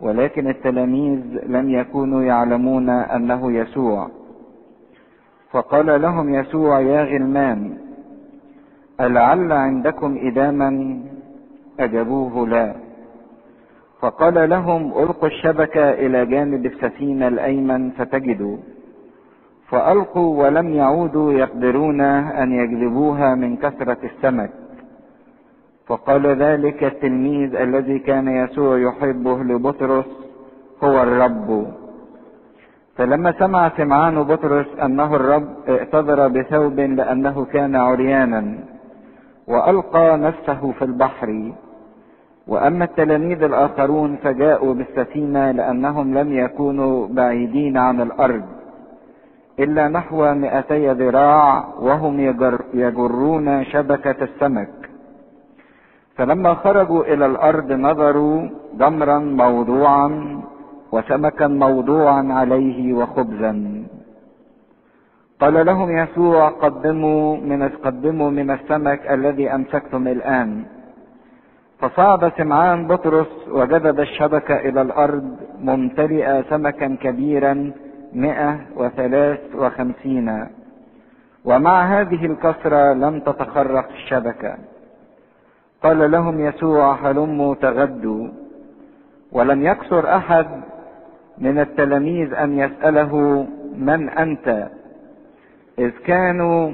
ولكن 0.00 0.48
التلاميذ 0.48 1.20
لم 1.46 1.70
يكونوا 1.70 2.22
يعلمون 2.22 2.88
أنه 2.88 3.52
يسوع. 3.52 4.08
فقال 5.50 6.02
لهم 6.02 6.34
يسوع 6.34 6.80
يا 6.80 7.04
غلمان 7.04 7.76
ألعل 9.00 9.52
عندكم 9.52 10.18
إداما؟ 10.20 11.00
أجابوه 11.80 12.48
لا. 12.48 12.83
فقال 14.04 14.50
لهم 14.50 14.92
ألقوا 15.02 15.28
الشبكة 15.28 15.90
إلى 15.90 16.26
جانب 16.26 16.66
السفينة 16.66 17.28
الأيمن 17.28 17.90
فتجدوا. 17.90 18.56
فألقوا 19.68 20.42
ولم 20.42 20.74
يعودوا 20.74 21.32
يقدرون 21.32 22.00
أن 22.00 22.52
يجذبوها 22.52 23.34
من 23.34 23.56
كثرة 23.56 23.96
السمك. 24.04 24.50
فقال 25.86 26.26
ذلك 26.26 26.84
التلميذ 26.84 27.56
الذي 27.56 27.98
كان 27.98 28.28
يسوع 28.28 28.78
يحبه 28.78 29.42
لبطرس 29.42 30.06
هو 30.84 31.02
الرب. 31.02 31.66
فلما 32.96 33.32
سمع 33.38 33.68
سمعان 33.76 34.22
بطرس 34.22 34.66
أنه 34.82 35.16
الرب 35.16 35.48
اعتذر 35.68 36.28
بثوب 36.28 36.80
لأنه 36.80 37.44
كان 37.44 37.76
عريانا 37.76 38.58
وألقى 39.48 40.18
نفسه 40.18 40.72
في 40.72 40.84
البحر. 40.84 41.52
وأما 42.46 42.84
التلاميذ 42.84 43.42
الآخرون 43.42 44.16
فجاءوا 44.16 44.74
بالسفينة 44.74 45.50
لأنهم 45.50 46.18
لم 46.18 46.32
يكونوا 46.32 47.06
بعيدين 47.06 47.76
عن 47.76 48.00
الأرض 48.00 48.42
إلا 49.58 49.88
نحو 49.88 50.34
مئتي 50.34 50.88
ذراع 50.88 51.64
وهم 51.80 52.20
يجر 52.20 52.60
يجرون 52.74 53.64
شبكة 53.64 54.24
السمك. 54.24 54.74
فلما 56.16 56.54
خرجوا 56.54 57.04
إلى 57.04 57.26
الأرض 57.26 57.72
نظروا 57.72 58.48
جمرا 58.74 59.18
موضوعا 59.18 60.08
وسمكا 60.92 61.46
موضوعا 61.46 62.22
عليه 62.32 62.94
وخبزا. 62.94 63.84
قال 65.40 65.66
لهم 65.66 65.90
يسوع 65.90 66.48
قدموا 66.48 67.36
من 67.36 67.68
قدموا 67.68 68.30
من 68.30 68.50
السمك 68.50 69.00
الذي 69.10 69.54
أمسكتم 69.54 70.08
الآن. 70.08 70.64
فصعد 71.78 72.32
سمعان 72.36 72.86
بطرس 72.86 73.48
وجذب 73.48 74.00
الشبكة 74.00 74.56
إلى 74.56 74.82
الأرض 74.82 75.36
ممتلئة 75.60 76.42
سمكا 76.50 76.96
كبيرا 77.02 77.72
مئة 78.12 78.60
وثلاث 78.76 79.40
وخمسين. 79.54 80.46
ومع 81.44 82.00
هذه 82.00 82.26
الكثرة 82.26 82.92
لم 82.92 83.20
تتخرق 83.20 83.88
الشبكة 83.88 84.56
قال 85.82 86.10
لهم 86.10 86.40
يسوع 86.40 87.10
هلموا 87.10 87.54
تغدوا 87.54 88.28
ولم 89.32 89.62
يكثر 89.62 90.16
أحد 90.16 90.46
من 91.38 91.58
التلاميذ 91.58 92.34
أن 92.34 92.58
يسأله 92.58 93.46
من 93.76 94.08
أنت؟ 94.08 94.68
إذ 95.78 95.90
كانوا 95.90 96.70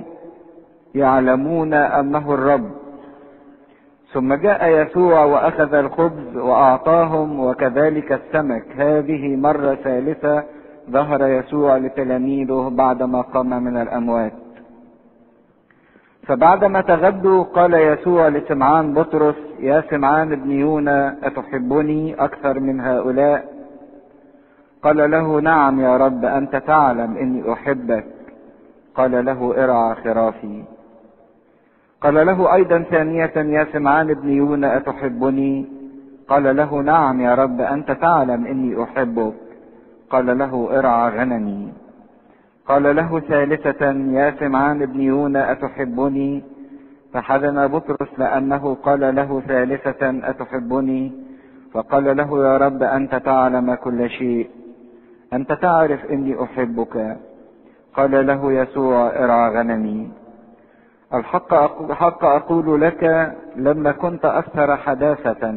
يعلمون 0.95 1.75
أنه 1.75 2.35
الرب. 2.35 2.80
ثم 4.13 4.35
جاء 4.35 4.69
يسوع 4.69 5.25
وأخذ 5.25 5.75
الخبز 5.75 6.37
وأعطاهم 6.37 7.41
وكذلك 7.41 8.13
السمك. 8.13 8.65
هذه 8.77 9.37
مرة 9.37 9.75
ثالثة 9.75 10.45
ظهر 10.91 11.27
يسوع 11.27 11.77
لتلاميذه 11.77 12.73
بعدما 12.75 13.21
قام 13.21 13.63
من 13.65 13.77
الأموات. 13.77 14.33
فبعدما 16.27 16.81
تغدوا 16.81 17.45
قال 17.45 17.75
يسوع 17.75 18.29
لسمعان 18.29 18.95
بطرس 18.95 19.35
يا 19.61 19.85
سمعان 19.91 20.33
ابن 20.33 20.51
يونا 20.51 21.17
أتحبني 21.23 22.15
أكثر 22.15 22.61
من 22.61 22.81
هؤلاء؟ 22.81 23.45
قال 24.83 25.11
له 25.11 25.41
نعم 25.41 25.81
يا 25.81 25.97
رب 25.97 26.25
أنت 26.25 26.57
تعلم 26.57 27.17
إني 27.17 27.53
أحبك. 27.53 28.07
قال 28.95 29.25
له 29.25 29.65
ارعى 29.65 29.95
خرافي. 29.95 30.65
قال 32.01 32.27
له 32.27 32.55
أيضا 32.55 32.79
ثانية 32.79 33.33
يا 33.37 33.67
سمعان 33.73 34.11
ابن 34.11 34.29
يونا 34.29 34.77
أتحبني؟ 34.77 35.67
قال 36.29 36.57
له 36.57 36.81
نعم 36.83 37.21
يا 37.21 37.35
رب 37.35 37.61
أنت 37.61 37.93
تعلم 37.93 38.47
إني 38.47 38.83
أحبك. 38.83 39.35
قال 40.11 40.39
له 40.39 40.79
ارعى 40.79 41.19
غنمي. 41.19 41.73
قال 42.69 42.97
له 42.97 43.21
ثالثة 43.21 43.91
يا 43.91 44.35
سمعان 44.41 44.83
ابن 44.83 45.01
يونا 45.01 45.53
أتحبني؟ 45.53 46.43
فحزن 47.13 47.67
بطرس 47.69 48.09
لأنه 48.19 48.75
قال 48.75 49.15
له 49.15 49.43
ثالثة 49.49 50.31
أتحبني؟ 50.31 51.13
فقال 51.73 52.17
له 52.17 52.45
يا 52.45 52.57
رب 52.57 52.83
أنت 52.83 53.15
تعلم 53.15 53.75
كل 53.75 54.11
شيء. 54.11 54.51
أنت 55.33 55.53
تعرف 55.53 56.05
إني 56.11 56.43
أحبك. 56.43 57.17
قال 57.95 58.27
له 58.27 58.53
يسوع 58.53 59.07
ارعى 59.25 59.51
غنمي. 59.57 60.20
الحق 61.15 61.55
حق 61.93 62.25
أقول 62.25 62.81
لك 62.81 63.33
لما 63.57 63.93
كنت 63.93 64.25
أكثر 64.25 64.77
حداثة 64.77 65.55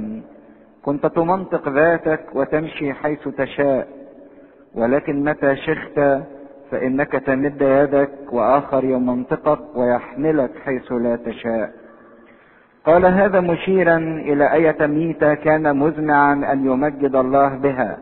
كنت 0.81 1.05
تمنطق 1.05 1.69
ذاتك 1.69 2.25
وتمشي 2.33 2.93
حيث 2.93 3.27
تشاء 3.27 3.87
ولكن 4.75 5.23
متى 5.23 5.55
شخت 5.55 6.21
فإنك 6.71 7.11
تمد 7.11 7.61
يدك 7.61 8.09
وآخر 8.31 8.83
يمنطقك 8.83 9.59
ويحملك 9.75 10.51
حيث 10.65 10.91
لا 10.91 11.15
تشاء. 11.15 11.71
قال 12.85 13.05
هذا 13.05 13.39
مشيرا 13.39 13.97
إلى 13.97 14.53
أية 14.53 14.87
ميتة 14.87 15.33
كان 15.33 15.77
مزمعا 15.77 16.33
أن 16.33 16.65
يمجد 16.65 17.15
الله 17.15 17.47
بها. 17.55 17.97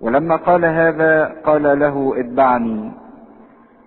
ولما 0.00 0.36
قال 0.36 0.64
هذا 0.64 1.36
قال 1.44 1.78
له 1.78 2.14
اتبعني. 2.16 2.92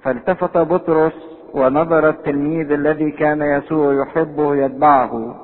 فالتفت 0.03 0.57
بطرس 0.57 1.32
ونظر 1.53 2.09
التلميذ 2.09 2.71
الذي 2.71 3.11
كان 3.11 3.41
يسوع 3.41 3.93
يحبه 3.93 4.55
يتبعه 4.55 5.35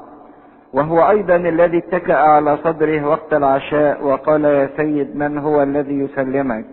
وهو 0.74 1.10
أيضا 1.10 1.36
الذي 1.36 1.78
اتكأ 1.78 2.16
على 2.16 2.58
صدره 2.64 3.08
وقت 3.08 3.34
العشاء 3.34 4.06
وقال 4.06 4.46
يا 4.46 4.70
سيد 4.78 5.16
من 5.16 5.38
هو 5.38 5.64
الذي 5.64 6.00
يسلمك؟ 6.00 6.66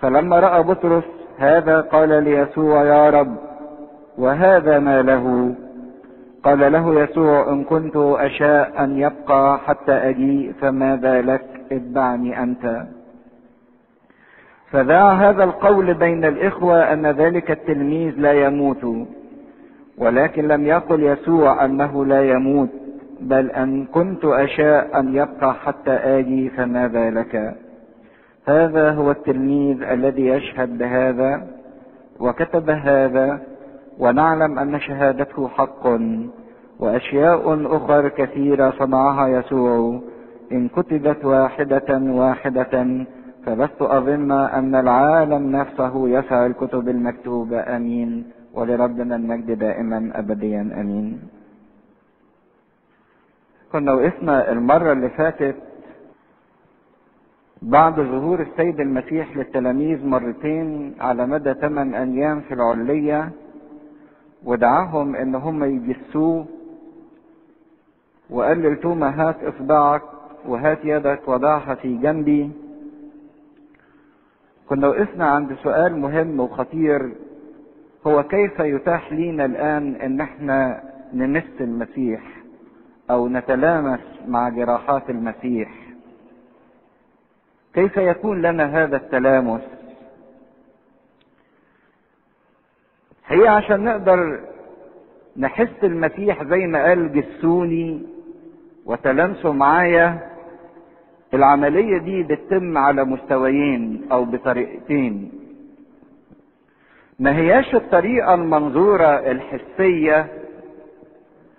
فلما 0.00 0.40
رأى 0.40 0.62
بطرس 0.62 1.04
هذا 1.38 1.80
قال 1.80 2.24
ليسوع 2.24 2.84
يا 2.84 3.10
رب 3.10 3.36
وهذا 4.18 4.78
ما 4.78 5.02
له؟ 5.02 5.54
قال 6.44 6.72
له 6.72 7.00
يسوع 7.02 7.52
إن 7.52 7.64
كنت 7.64 7.96
أشاء 7.96 8.84
أن 8.84 8.98
يبقى 8.98 9.58
حتى 9.58 9.92
أجيء 9.92 10.52
فماذا 10.60 11.22
لك؟ 11.22 11.44
اتبعني 11.72 12.42
أنت. 12.42 12.82
فذاع 14.72 15.12
هذا 15.12 15.44
القول 15.44 15.94
بين 15.94 16.24
الإخوة 16.24 16.92
أن 16.92 17.06
ذلك 17.06 17.50
التلميذ 17.50 18.14
لا 18.16 18.32
يموت 18.32 19.06
ولكن 19.98 20.48
لم 20.48 20.66
يقل 20.66 21.02
يسوع 21.02 21.64
أنه 21.64 22.04
لا 22.06 22.30
يموت 22.30 22.68
بل 23.20 23.50
أن 23.50 23.84
كنت 23.84 24.24
أشاء 24.24 25.00
أن 25.00 25.14
يبقى 25.14 25.54
حتى 25.54 25.90
آجي 25.90 26.50
فماذا 26.50 27.10
لك 27.10 27.54
هذا 28.48 28.90
هو 28.90 29.10
التلميذ 29.10 29.82
الذي 29.82 30.26
يشهد 30.26 30.78
بهذا 30.78 31.46
وكتب 32.20 32.70
هذا 32.70 33.40
ونعلم 33.98 34.58
أن 34.58 34.80
شهادته 34.80 35.48
حق 35.48 35.86
وأشياء 36.78 37.66
أخرى 37.76 38.10
كثيرة 38.10 38.72
صنعها 38.78 39.28
يسوع 39.28 40.00
إن 40.52 40.68
كتبت 40.68 41.24
واحدة 41.24 41.98
واحدة 41.98 43.04
فلست 43.46 43.82
أظن 43.82 44.30
أن 44.32 44.74
العالم 44.74 45.56
نفسه 45.56 46.08
يسع 46.08 46.46
الكتب 46.46 46.88
المكتوبة 46.88 47.76
أمين. 47.76 48.30
ولربنا 48.54 49.16
المجد 49.16 49.58
دائما 49.58 50.10
أبديا 50.14 50.60
أمين. 50.60 51.22
كنا 53.72 53.92
وقفنا 53.92 54.52
المرة 54.52 54.92
اللي 54.92 55.08
فاتت 55.08 55.56
بعد 57.62 57.94
ظهور 57.94 58.40
السيد 58.42 58.80
المسيح 58.80 59.36
للتلاميذ 59.36 60.06
مرتين 60.06 60.94
على 61.00 61.26
مدى 61.26 61.54
ثمان 61.54 61.94
أيام 61.94 62.40
في 62.40 62.54
العلية 62.54 63.30
ودعاهم 64.44 65.16
إن 65.16 65.34
هم 65.34 65.64
يجسوه. 65.64 66.46
وقال 68.30 68.58
للتومة 68.58 69.08
هات 69.08 69.36
إصبعك 69.44 70.02
وهات 70.46 70.84
يدك 70.84 71.28
وضعها 71.28 71.74
في 71.74 71.96
جنبي. 71.96 72.50
كنا 74.68 74.88
وقفنا 74.88 75.24
عند 75.26 75.56
سؤال 75.62 75.98
مهم 76.00 76.40
وخطير 76.40 77.12
هو 78.06 78.22
كيف 78.22 78.60
يتاح 78.60 79.12
لينا 79.12 79.44
الآن 79.44 79.94
إن 79.94 80.20
إحنا 80.20 80.82
نمس 81.14 81.60
المسيح 81.60 82.20
أو 83.10 83.28
نتلامس 83.28 84.00
مع 84.28 84.48
جراحات 84.48 85.10
المسيح؟ 85.10 85.70
كيف 87.74 87.96
يكون 87.96 88.42
لنا 88.42 88.82
هذا 88.84 88.96
التلامس؟ 88.96 89.62
هي 93.26 93.48
عشان 93.48 93.84
نقدر 93.84 94.40
نحس 95.36 95.84
المسيح 95.84 96.44
زي 96.44 96.66
ما 96.66 96.84
قال 96.84 97.12
جسوني 97.12 98.06
وتلامسوا 98.86 99.52
معايا 99.52 100.31
العملية 101.34 101.98
دي 101.98 102.22
بتتم 102.22 102.78
على 102.78 103.04
مستويين 103.04 104.08
أو 104.12 104.24
بطريقتين. 104.24 105.32
ما 107.18 107.36
هياش 107.36 107.74
الطريقة 107.74 108.34
المنظورة 108.34 109.06
الحسية 109.30 110.26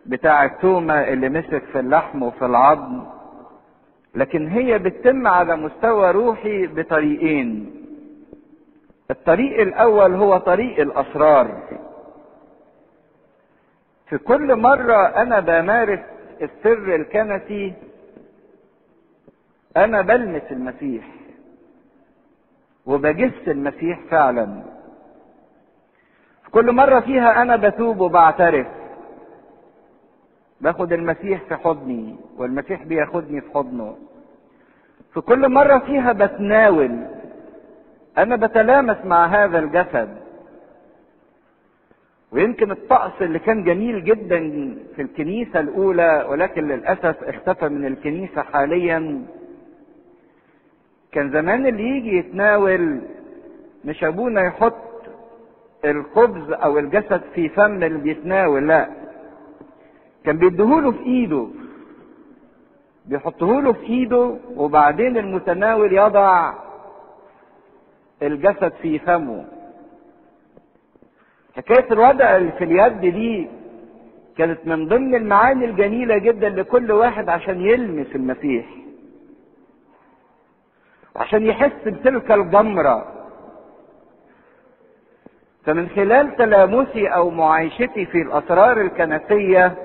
بتاع 0.06 0.46
التومة 0.46 0.94
اللي 0.94 1.30
مسك 1.30 1.64
في 1.72 1.80
اللحم 1.80 2.24
وفي 2.24 2.46
العظم 2.46 3.04
لكن 4.16 4.48
هي 4.48 4.80
بتتم 4.80 5.28
على 5.28 5.56
مستوى 5.56 6.12
روحي 6.12 6.68
بطريقين. 6.68 7.72
الطريق 9.12 9.62
الأول 9.62 10.14
هو 10.16 10.38
طريق 10.38 10.80
الأسرار. 10.80 11.64
في 14.10 14.18
كل 14.18 14.56
مرة 14.56 14.96
أنا 15.08 15.40
بمارس 15.40 16.00
السر 16.42 16.96
الكنسي 16.96 17.74
أنا 19.78 20.02
بلمس 20.02 20.42
المسيح 20.52 21.06
وبجس 22.86 23.48
المسيح 23.48 24.00
فعلا. 24.10 24.64
في 26.44 26.52
كل 26.52 26.72
مرة 26.72 27.00
فيها 27.00 27.42
أنا 27.42 27.56
بتوب 27.56 28.00
وبعترف. 28.00 28.68
باخد 30.62 30.94
المسيح 30.94 31.42
في 31.44 31.56
حضني 31.56 32.16
والمسيح 32.38 32.84
بياخدني 32.84 33.42
في 33.42 33.52
حضنه. 33.54 33.98
في 35.14 35.22
كل 35.22 35.50
مرة 35.50 35.78
فيها 35.80 36.12
بتناول. 36.14 37.08
أنا 38.18 38.36
بتلامس 38.36 38.98
مع 39.06 39.26
هذا 39.26 39.60
الجسد. 39.60 40.18
ويمكن 42.32 42.72
الطقس 42.72 43.22
اللي 43.22 43.40
كان 43.40 43.64
جميل 43.64 44.04
جدا 44.04 44.40
في 44.96 45.02
الكنيسة 45.02 45.60
الأولى 45.60 46.26
ولكن 46.30 46.68
للأسف 46.68 47.24
اختفى 47.24 47.70
من 47.70 47.86
الكنيسة 47.86 48.42
حاليا. 48.42 49.26
كان 51.14 51.32
زمان 51.32 51.66
اللي 51.68 51.84
يجي 51.84 52.18
يتناول 52.18 53.02
مش 53.86 54.04
أبونا 54.04 54.42
يحط 54.42 54.74
الخبز 55.86 56.52
أو 56.52 56.80
الجسد 56.80 57.22
في 57.36 57.50
فم 57.50 57.84
اللي 57.84 58.00
بيتناول 58.00 58.68
لا. 58.68 58.90
كان 60.26 60.38
بيديهوله 60.38 60.92
في 60.92 61.04
إيده. 61.06 61.48
بيحطهوله 63.06 63.74
في 63.74 63.86
إيده 63.86 64.36
وبعدين 64.56 65.18
المتناول 65.18 65.94
يضع 65.94 66.54
الجسد 68.22 68.72
في 68.82 69.00
فمه. 69.00 69.46
حكاية 71.56 71.92
الوضع 71.92 72.36
اللي 72.36 72.52
في 72.52 72.64
اليد 72.64 73.00
دي 73.00 73.48
كانت 74.38 74.60
من 74.66 74.88
ضمن 74.88 75.16
المعاني 75.16 75.66
الجميلة 75.66 76.18
جدا 76.18 76.50
لكل 76.50 76.92
واحد 76.92 77.30
عشان 77.30 77.62
يلمس 77.62 78.08
المسيح. 78.16 78.66
وعشان 81.16 81.46
يحس 81.46 81.72
بتلك 81.86 82.32
الجمرة. 82.32 83.06
فمن 85.66 85.90
خلال 85.90 86.36
تلامسي 86.36 87.08
أو 87.08 87.30
معايشتي 87.30 88.06
في 88.06 88.22
الأسرار 88.22 88.82
الكنسية 88.82 89.76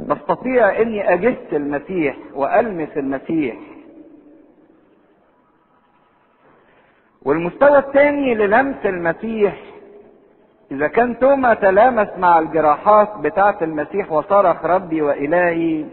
بستطيع 0.00 0.82
إني 0.82 1.14
أجس 1.14 1.52
المسيح 1.52 2.16
وألمس 2.34 2.88
المسيح. 2.96 3.56
والمستوى 7.22 7.78
الثاني 7.78 8.34
للمس 8.34 8.86
المسيح 8.86 9.56
إذا 10.72 10.88
كان 10.88 11.18
توما 11.18 11.54
تلامس 11.54 12.08
مع 12.18 12.38
الجراحات 12.38 13.16
بتاعة 13.18 13.58
المسيح 13.62 14.12
وصرخ 14.12 14.64
ربي 14.64 15.02
وإلهي 15.02 15.84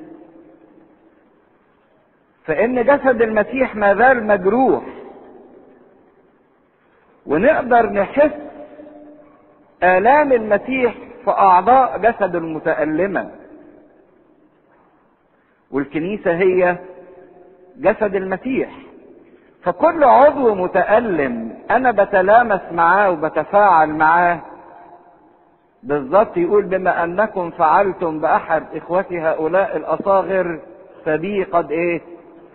فإن 2.45 2.83
جسد 2.83 3.21
المسيح 3.21 3.75
ما 3.75 3.95
زال 3.95 4.27
مجروح. 4.27 4.83
ونقدر 7.25 7.85
نحس 7.89 8.31
آلام 9.83 10.33
المسيح 10.33 10.93
في 11.25 11.31
أعضاء 11.31 11.97
جسد 11.97 12.35
المتألمة. 12.35 13.31
والكنيسة 15.71 16.31
هي 16.31 16.77
جسد 17.77 18.15
المسيح. 18.15 18.69
فكل 19.63 20.03
عضو 20.03 20.55
متألم 20.55 21.57
أنا 21.71 21.91
بتلامس 21.91 22.61
معاه 22.71 23.11
وبتفاعل 23.11 23.89
معاه. 23.89 24.39
بالظبط 25.83 26.37
يقول 26.37 26.65
بما 26.65 27.03
أنكم 27.03 27.51
فعلتم 27.51 28.19
بأحد 28.19 28.63
إخوتي 28.75 29.19
هؤلاء 29.19 29.77
الأصاغر 29.77 30.59
فبي 31.05 31.43
قد 31.43 31.71
إيه؟ 31.71 32.01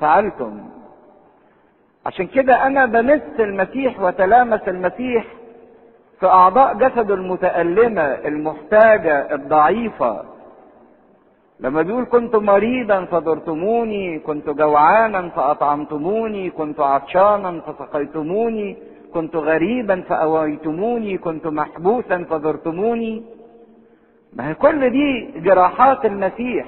فعلتم 0.08 0.60
عشان 2.06 2.26
كده 2.26 2.66
أنا 2.66 2.86
بمس 2.86 3.22
المسيح 3.40 4.00
وتلامس 4.00 4.60
المسيح 4.68 5.24
في 6.20 6.26
أعضاء 6.26 6.74
جسده 6.74 7.14
المتألمة 7.14 8.02
المحتاجة 8.02 9.34
الضعيفة. 9.34 10.22
لما 11.60 11.82
بيقول 11.82 12.04
كنت 12.04 12.36
مريضا 12.36 13.04
فزرتموني 13.04 14.18
كنت 14.18 14.50
جوعانا 14.50 15.28
فأطعمتموني 15.28 16.50
كنت 16.50 16.80
عطشانا 16.80 17.60
فسقيتموني 17.60 18.76
كنت 19.14 19.36
غريبا 19.36 20.00
فأويتموني 20.08 21.18
كنت 21.18 21.46
محبوسا 21.46 22.24
فزرتموني 22.30 23.22
ما 24.32 24.48
هي 24.48 24.54
كل 24.54 24.90
دي 24.90 25.30
جراحات 25.40 26.04
المسيح. 26.04 26.66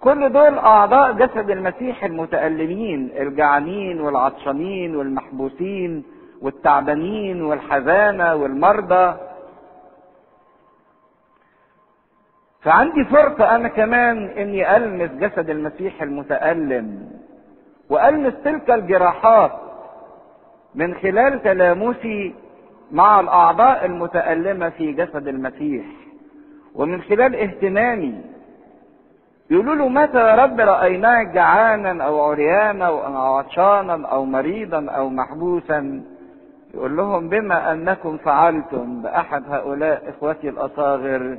كل 0.00 0.32
دول 0.32 0.58
أعضاء 0.58 1.12
جسد 1.12 1.50
المسيح 1.50 2.04
المتألمين 2.04 3.10
الجعانين 3.16 4.00
والعطشانين 4.00 4.96
والمحبوسين 4.96 6.04
والتعبانين 6.42 7.42
والحزانة 7.42 8.34
والمرضى. 8.34 9.16
فعندي 12.62 13.04
فرصة 13.04 13.54
أنا 13.54 13.68
كمان 13.68 14.24
إني 14.26 14.76
ألمس 14.76 15.10
جسد 15.10 15.50
المسيح 15.50 16.02
المتألم 16.02 17.10
وألمس 17.90 18.34
تلك 18.44 18.70
الجراحات 18.70 19.52
من 20.74 20.94
خلال 20.94 21.42
تلامسي 21.42 22.34
مع 22.92 23.20
الأعضاء 23.20 23.84
المتألمة 23.86 24.68
في 24.68 24.92
جسد 24.92 25.28
المسيح. 25.28 25.84
ومن 26.74 27.02
خلال 27.02 27.36
اهتمامي 27.36 28.20
يقولوا 29.50 29.74
له 29.74 29.88
متى 29.88 30.18
يا 30.18 30.34
رب 30.34 30.60
رأيناك 30.60 31.26
جعانا 31.26 32.04
أو 32.04 32.20
عريانا 32.30 32.86
أو 32.86 33.36
عطشانا 33.36 34.06
أو 34.08 34.24
مريضا 34.24 34.90
أو 34.90 35.08
محبوسا؟ 35.08 36.02
يقول 36.74 36.96
لهم 36.96 37.28
بما 37.28 37.72
أنكم 37.72 38.16
فعلتم 38.16 39.02
بأحد 39.02 39.42
هؤلاء 39.50 40.02
إخوتي 40.10 40.48
الأصاغر 40.48 41.38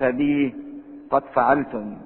فبي 0.00 0.54
قد 1.10 1.22
فعلتم. 1.34 1.96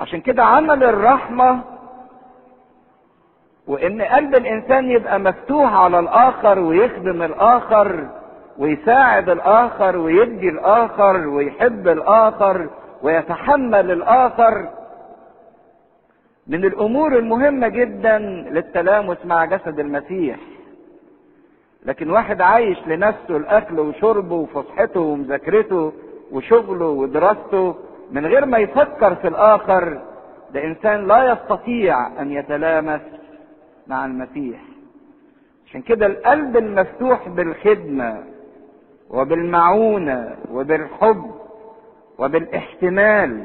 عشان 0.00 0.20
كده 0.20 0.44
عمل 0.44 0.84
الرحمة 0.84 1.60
وإن 3.66 4.02
قلب 4.02 4.34
الإنسان 4.34 4.90
يبقى 4.90 5.18
مفتوح 5.20 5.74
على 5.74 5.98
الآخر 5.98 6.58
ويخدم 6.58 7.22
الآخر 7.22 8.08
ويساعد 8.58 9.28
الآخر 9.28 9.96
ويدي 9.96 10.48
الآخر 10.48 11.26
ويحب 11.28 11.88
الآخر 11.88 12.68
ويتحمل 13.02 13.90
الآخر 13.90 14.68
من 16.46 16.64
الأمور 16.64 17.18
المهمة 17.18 17.68
جدا 17.68 18.18
للتلامس 18.50 19.16
مع 19.26 19.44
جسد 19.44 19.78
المسيح. 19.80 20.36
لكن 21.86 22.10
واحد 22.10 22.40
عايش 22.40 22.78
لنفسه 22.86 23.36
الأكل 23.36 23.80
وشربه 23.80 24.34
وفصحته 24.34 25.00
ومذاكرته 25.00 25.92
وشغله 26.32 26.86
ودراسته 26.86 27.74
من 28.12 28.26
غير 28.26 28.46
ما 28.46 28.58
يفكر 28.58 29.14
في 29.14 29.28
الآخر 29.28 30.00
ده 30.54 30.64
إنسان 30.64 31.06
لا 31.06 31.32
يستطيع 31.32 32.20
أن 32.22 32.32
يتلامس 32.32 33.00
مع 33.86 34.04
المسيح. 34.04 34.60
عشان 35.66 35.82
كده 35.82 36.06
القلب 36.06 36.56
المفتوح 36.56 37.28
بالخدمة 37.28 38.24
وبالمعونة 39.10 40.36
وبالحب 40.52 41.30
وبالاحتمال 42.18 43.44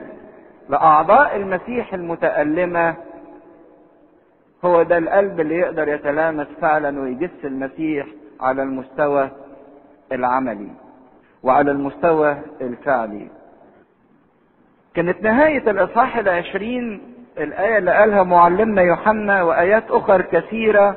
لأعضاء 0.69 1.35
المسيح 1.35 1.93
المتألمة 1.93 2.95
هو 4.65 4.83
ده 4.83 4.97
القلب 4.97 5.39
اللي 5.39 5.55
يقدر 5.57 5.87
يتلامس 5.87 6.47
فعلا 6.61 7.01
ويجس 7.01 7.29
المسيح 7.43 8.05
على 8.41 8.63
المستوى 8.63 9.29
العملي 10.11 10.69
وعلى 11.43 11.71
المستوى 11.71 12.37
الفعلي. 12.61 13.27
كانت 14.95 15.21
نهاية 15.23 15.71
الإصحاح 15.71 16.17
العشرين 16.17 17.01
الآية 17.37 17.77
اللي 17.77 17.91
قالها 17.91 18.23
معلمنا 18.23 18.81
يوحنا 18.81 19.43
وآيات 19.43 19.91
أخرى 19.91 20.23
كثيرة 20.23 20.95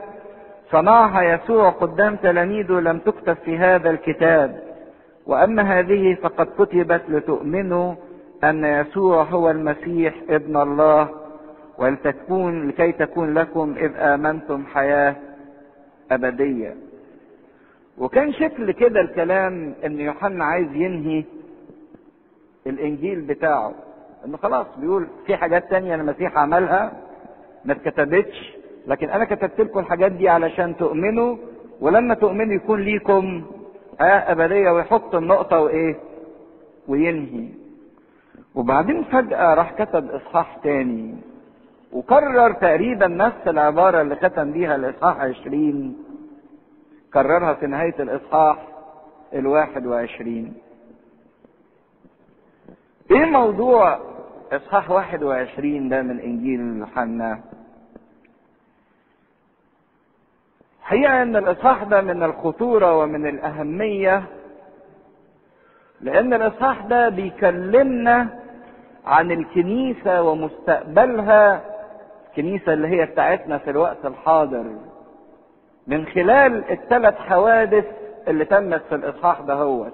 صنعها 0.73 1.23
يسوع 1.23 1.71
قدام 1.71 2.17
تلاميذه 2.17 2.73
لم 2.73 2.99
تكتب 2.99 3.37
في 3.45 3.59
هذا 3.59 3.91
الكتاب. 3.91 4.66
وأما 5.27 5.79
هذه 5.79 6.15
فقد 6.15 6.47
كتبت 6.59 7.03
لتؤمنوا 7.09 7.95
أن 8.45 8.65
يسوع 8.65 9.23
هو 9.23 9.51
المسيح 9.51 10.15
ابن 10.29 10.57
الله 10.57 11.09
ولتكون 11.79 12.69
لكي 12.69 12.93
تكون 12.93 13.35
لكم 13.35 13.75
إذ 13.79 13.91
آمنتم 13.97 14.67
حياة 14.67 15.17
أبدية. 16.11 16.75
وكان 17.99 18.33
شكل 18.33 18.71
كده 18.73 19.01
الكلام 19.01 19.75
إن 19.85 20.01
يوحنا 20.01 20.45
عايز 20.45 20.69
ينهي 20.75 21.25
الإنجيل 22.67 23.21
بتاعه 23.21 23.75
انه 24.25 24.37
خلاص 24.37 24.67
بيقول 24.79 25.07
في 25.27 25.37
حاجات 25.37 25.71
تانية 25.71 25.95
المسيح 25.95 26.39
عملها 26.39 26.93
ما 27.65 27.73
اتكتبتش 27.73 28.53
لكن 28.87 29.09
أنا 29.11 29.25
كتبت 29.25 29.61
لكم 29.61 29.79
الحاجات 29.79 30.13
دي 30.13 30.29
علشان 30.29 30.77
تؤمنوا 30.77 31.37
ولما 31.81 32.15
تؤمنوا 32.15 32.55
يكون 32.55 32.81
ليكم 32.81 33.43
حياة 34.01 34.33
أبدية 34.33 34.71
ويحط 34.71 35.15
النقطة 35.15 35.61
وإيه؟ 35.61 35.97
وينهي. 36.89 37.49
وبعدين 38.55 39.05
فجأة 39.05 39.55
راح 39.55 39.73
كتب 39.73 40.11
إصحاح 40.11 40.57
تاني. 40.63 41.15
وكرر 41.93 42.53
تقريبا 42.53 43.07
نفس 43.07 43.49
العبارة 43.49 44.01
اللي 44.03 44.17
ختم 44.17 44.53
بيها 44.53 44.77
الإصحاح 44.77 45.21
عشرين. 45.21 45.97
كررها 47.15 47.55
في 47.55 47.67
نهاية 47.67 47.95
الإصحاح 48.01 48.69
الواحد 49.35 49.87
وعشرين. 49.87 50.55
إيه 53.11 53.25
موضوع 53.25 53.99
إصحاح 54.53 54.91
واحد 54.91 55.23
وعشرين 55.23 55.89
ده 55.89 56.03
من 56.03 56.21
إنجيل 56.21 56.61
يوحنا؟ 56.79 57.41
حقيقة 60.87 61.23
أن 61.23 61.37
الإصحاح 61.37 61.83
ده 61.83 62.01
من 62.01 62.23
الخطورة 62.23 62.99
ومن 62.99 63.27
الأهمية 63.27 64.23
لأن 66.01 66.35
الإصحاح 66.35 66.81
ده 66.87 67.09
بيكلمنا 67.09 68.29
عن 69.07 69.31
الكنيسة 69.31 70.23
ومستقبلها 70.23 71.61
الكنيسة 72.31 72.73
اللي 72.73 72.89
هي 72.89 73.07
بتاعتنا 73.07 73.59
في 73.59 73.71
الوقت 73.71 74.05
الحاضر. 74.07 74.65
من 75.87 76.07
خلال 76.07 76.71
الثلاث 76.71 77.15
حوادث 77.15 77.85
اللي 78.29 78.45
تمت 78.45 78.83
في 78.89 78.95
الإصحاح 78.95 79.41
ده 79.41 79.55
هو. 79.55 79.87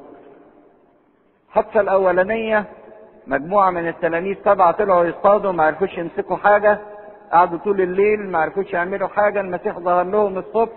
الحادثة 1.48 1.80
الأولانية 1.80 2.64
مجموعة 3.26 3.70
من 3.70 3.88
التلاميذ 3.88 4.36
سبعة 4.44 4.72
طلعوا 4.72 5.04
يصطادوا 5.04 5.52
ما 5.52 5.64
عرفوش 5.64 5.98
يمسكوا 5.98 6.36
حاجة. 6.36 6.78
قعدوا 7.32 7.58
طول 7.58 7.80
الليل 7.80 8.30
ما 8.30 8.38
عرفوش 8.38 8.72
يعملوا 8.72 9.08
حاجة 9.08 9.40
المسيح 9.40 9.78
ظهر 9.78 10.04
لهم 10.04 10.38
الصبح 10.38 10.72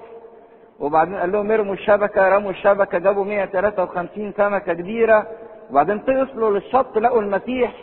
وبعدين 0.80 1.16
قال 1.16 1.32
لهم 1.32 1.51
ارموا 1.51 1.74
الشبكة 1.74 2.30
رموا 2.30 2.51
الشبكة 2.51 2.97
جابوا 2.97 3.26
153 3.26 4.34
سمكة 4.38 4.74
كبيرة 4.74 5.28
وبعدين 5.70 6.06
تصلوا 6.06 6.51
للشط 6.51 6.97
لقوا 6.97 7.22
المسيح. 7.22 7.74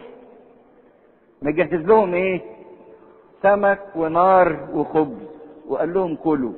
مجهز 1.43 1.81
لهم 1.87 2.14
إيه؟ 2.14 2.41
سمك 3.43 3.81
ونار 3.97 4.57
وخبز 4.75 5.27
وقال 5.68 5.95
لهم 5.95 6.16
كلوا. 6.16 6.53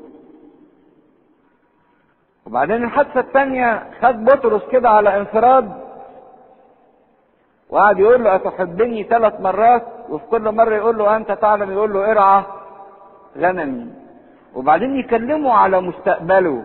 وبعدين 2.47 2.85
الحادثة 2.85 3.21
الثانية 3.21 3.91
خد 4.03 4.25
بطرس 4.25 4.62
كده 4.73 4.89
على 4.91 5.17
انفراد 5.17 5.73
وقعد 7.71 7.99
يقول 7.99 8.25
له 8.25 8.35
أتحبني 8.35 9.03
ثلاث 9.05 9.41
مرات؟ 9.41 9.83
وفي 10.09 10.26
كل 10.26 10.55
مرة 10.55 10.74
يقول 10.74 10.98
له 10.98 11.16
أنت 11.16 11.32
تعلم 11.32 11.70
يقول 11.70 11.92
له 11.92 12.11
ارعى 12.11 12.42
غنمي. 13.38 13.86
وبعدين 14.55 14.96
يكلمه 14.96 15.52
على 15.52 15.80
مستقبله. 15.80 16.62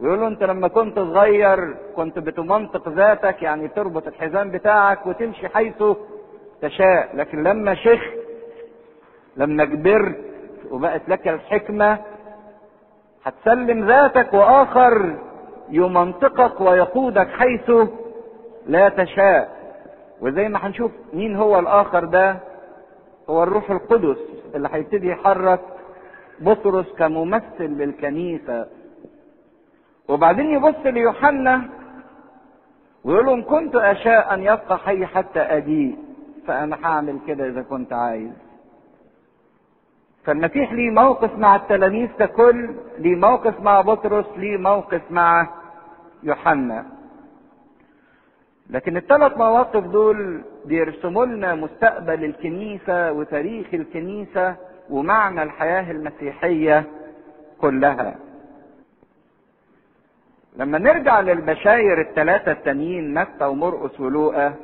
ويقول 0.00 0.20
له 0.20 0.26
أنت 0.28 0.42
لما 0.42 0.68
كنت 0.68 0.98
صغير 0.98 1.74
كنت 1.96 2.18
بتمنطق 2.18 2.88
ذاتك 2.88 3.42
يعني 3.42 3.68
تربط 3.68 4.06
الحزام 4.06 4.50
بتاعك 4.50 5.06
وتمشي 5.06 5.48
حيث 5.48 5.82
تشاء. 6.62 7.16
لكن 7.16 7.42
لما 7.42 7.74
شخت 7.74 8.18
لما 9.36 9.64
كبرت 9.64 10.18
وبقت 10.70 11.08
لك 11.08 11.28
الحكمة 11.28 11.98
هتسلم 13.24 13.86
ذاتك 13.86 14.34
وآخر 14.34 15.16
يمنطقك 15.70 16.60
ويقودك 16.60 17.28
حيث 17.28 17.70
لا 18.66 18.88
تشاء. 18.88 19.57
وزي 20.20 20.48
ما 20.48 20.66
هنشوف 20.66 20.92
مين 21.12 21.36
هو 21.36 21.58
الآخر 21.58 22.04
ده؟ 22.04 22.36
هو 23.30 23.42
الروح 23.42 23.70
القدس 23.70 24.18
اللي 24.54 24.68
هيبتدي 24.72 25.08
يحرك 25.10 25.60
بطرس 26.40 26.86
كممثل 26.98 27.64
للكنيسة. 27.64 28.66
وبعدين 30.08 30.46
يبص 30.46 30.74
ليوحنا 30.84 31.68
ويقول 33.04 33.26
له 33.26 33.34
ان 33.34 33.42
كنت 33.42 33.74
أشاء 33.76 34.34
أن 34.34 34.40
يبقى 34.42 34.78
حي 34.78 35.06
حتى 35.06 35.40
اجيء 35.40 35.98
فأنا 36.46 36.78
هعمل 36.84 37.18
كده 37.26 37.48
إذا 37.48 37.62
كنت 37.62 37.92
عايز. 37.92 38.30
فالمسيح 40.24 40.72
ليه 40.72 40.90
موقف 40.90 41.38
مع 41.38 41.56
التلاميذ 41.56 42.08
ككل 42.18 42.70
ليه 42.98 43.16
موقف 43.16 43.60
مع 43.60 43.80
بطرس 43.80 44.26
ليه 44.36 44.56
موقف 44.56 45.02
مع 45.10 45.48
يوحنا. 46.22 46.86
لكن 48.70 48.96
الثلاث 48.96 49.36
مواقف 49.36 49.84
دول 49.84 50.42
بيرسموا 50.64 51.26
لنا 51.26 51.54
مستقبل 51.54 52.24
الكنيسة 52.24 53.12
وتاريخ 53.12 53.66
الكنيسة 53.74 54.56
ومعنى 54.90 55.42
الحياة 55.42 55.90
المسيحية 55.90 56.84
كلها. 57.60 58.14
لما 60.56 60.78
نرجع 60.78 61.20
للبشاير 61.20 62.00
الثلاثة 62.00 62.52
التانيين 62.52 63.14
متى 63.14 63.44
ومرقس 63.44 64.00
ولوقا 64.00 64.54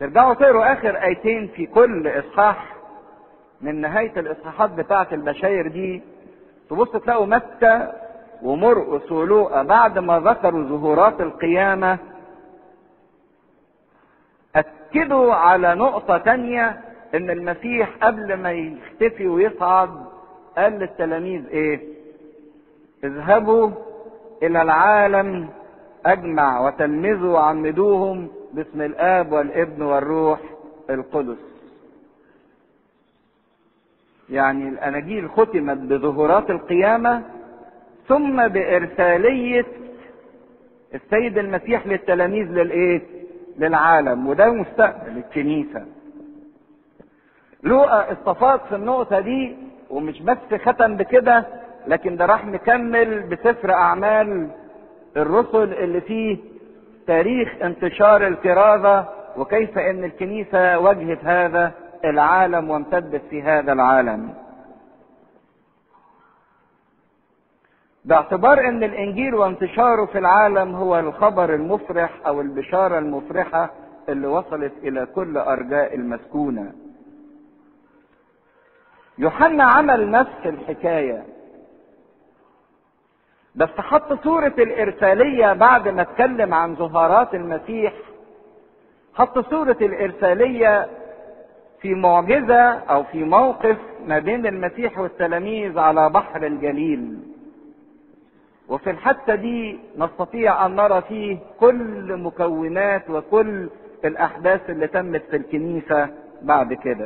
ترجعوا 0.00 0.34
تقروا 0.34 0.72
آخر 0.72 1.02
آيتين 1.02 1.46
في 1.48 1.66
كل 1.66 2.08
إصحاح. 2.08 2.74
من 3.60 3.80
نهاية 3.80 4.12
الإصحاحات 4.20 4.70
بتاعة 4.70 5.08
البشاير 5.12 5.68
دي 5.68 6.02
تبص 6.70 6.90
تلاقوا 6.90 7.26
متى 7.26 7.92
ومرقس 8.44 9.12
ولوقا 9.12 9.62
بعد 9.62 9.98
ما 9.98 10.20
ذكروا 10.20 10.64
ظهورات 10.64 11.20
القيامة 11.20 11.98
أكدوا 14.56 15.34
على 15.34 15.74
نقطة 15.74 16.18
تانية 16.18 16.80
إن 17.14 17.30
المسيح 17.30 17.90
قبل 18.02 18.34
ما 18.34 18.52
يختفي 18.52 19.26
ويصعد 19.28 19.90
قال 20.56 20.72
للتلاميذ 20.72 21.46
إيه؟ 21.48 21.80
اذهبوا 23.04 23.70
إلى 24.42 24.62
العالم 24.62 25.48
أجمع 26.06 26.60
وتلمذوا 26.66 27.34
وعمدوهم 27.34 28.28
باسم 28.52 28.82
الآب 28.82 29.32
والابن 29.32 29.82
والروح 29.82 30.40
القدس. 30.90 31.38
يعني 34.30 34.68
الأناجيل 34.68 35.30
ختمت 35.30 35.76
بظهورات 35.78 36.50
القيامة 36.50 37.22
ثم 38.08 38.48
بإرسالية 38.48 39.64
السيد 40.94 41.38
المسيح 41.38 41.86
للتلاميذ 41.86 42.46
للإيه؟ 42.46 43.02
للعالم 43.58 44.26
وده 44.28 44.50
مستقبل 44.50 45.16
الكنيسة. 45.18 45.84
لوقا 47.62 48.12
استفاض 48.12 48.60
في 48.68 48.74
النقطة 48.74 49.20
دي 49.20 49.56
ومش 49.90 50.22
بس 50.22 50.54
ختم 50.64 50.96
بكده 50.96 51.44
لكن 51.86 52.16
ده 52.16 52.26
راح 52.26 52.44
مكمل 52.46 53.20
بسفر 53.22 53.72
أعمال 53.72 54.48
الرسل 55.16 55.72
اللي 55.74 56.00
فيه 56.00 56.36
تاريخ 57.06 57.48
انتشار 57.62 58.26
الكرازة 58.26 59.04
وكيف 59.36 59.78
إن 59.78 60.04
الكنيسة 60.04 60.78
واجهت 60.78 61.24
هذا 61.24 61.72
العالم 62.04 62.70
وامتدت 62.70 63.22
في 63.30 63.42
هذا 63.42 63.72
العالم. 63.72 64.34
باعتبار 68.04 68.68
إن 68.68 68.84
الإنجيل 68.84 69.34
وانتشاره 69.34 70.06
في 70.06 70.18
العالم 70.18 70.74
هو 70.74 70.98
الخبر 70.98 71.54
المفرح 71.54 72.10
أو 72.26 72.40
البشارة 72.40 72.98
المفرحة 72.98 73.70
اللي 74.08 74.26
وصلت 74.26 74.72
إلى 74.82 75.06
كل 75.06 75.36
أرجاء 75.36 75.94
المسكونة. 75.94 76.72
يوحنا 79.18 79.64
عمل 79.64 80.10
نفس 80.10 80.46
الحكاية. 80.46 81.24
بس 83.54 83.68
حط 83.68 84.24
صورة 84.24 84.54
الإرسالية 84.58 85.52
بعد 85.52 85.88
ما 85.88 86.02
اتكلم 86.02 86.54
عن 86.54 86.76
ظهارات 86.76 87.34
المسيح 87.34 87.92
حط 89.14 89.38
صورة 89.50 89.76
الإرسالية 89.80 90.88
في 91.80 91.94
معجزة 91.94 92.62
أو 92.70 93.04
في 93.04 93.24
موقف 93.24 93.76
ما 94.06 94.18
بين 94.18 94.46
المسيح 94.46 94.98
والتلاميذ 94.98 95.78
على 95.78 96.10
بحر 96.10 96.46
الجليل. 96.46 97.33
وفي 98.68 98.90
الحادثة 98.90 99.34
دي 99.34 99.78
نستطيع 99.98 100.66
أن 100.66 100.76
نرى 100.76 101.02
فيه 101.02 101.38
كل 101.60 102.16
مكونات 102.16 103.10
وكل 103.10 103.68
الأحداث 104.04 104.70
اللي 104.70 104.86
تمت 104.86 105.22
في 105.30 105.36
الكنيسة 105.36 106.08
بعد 106.42 106.72
كده. 106.72 107.02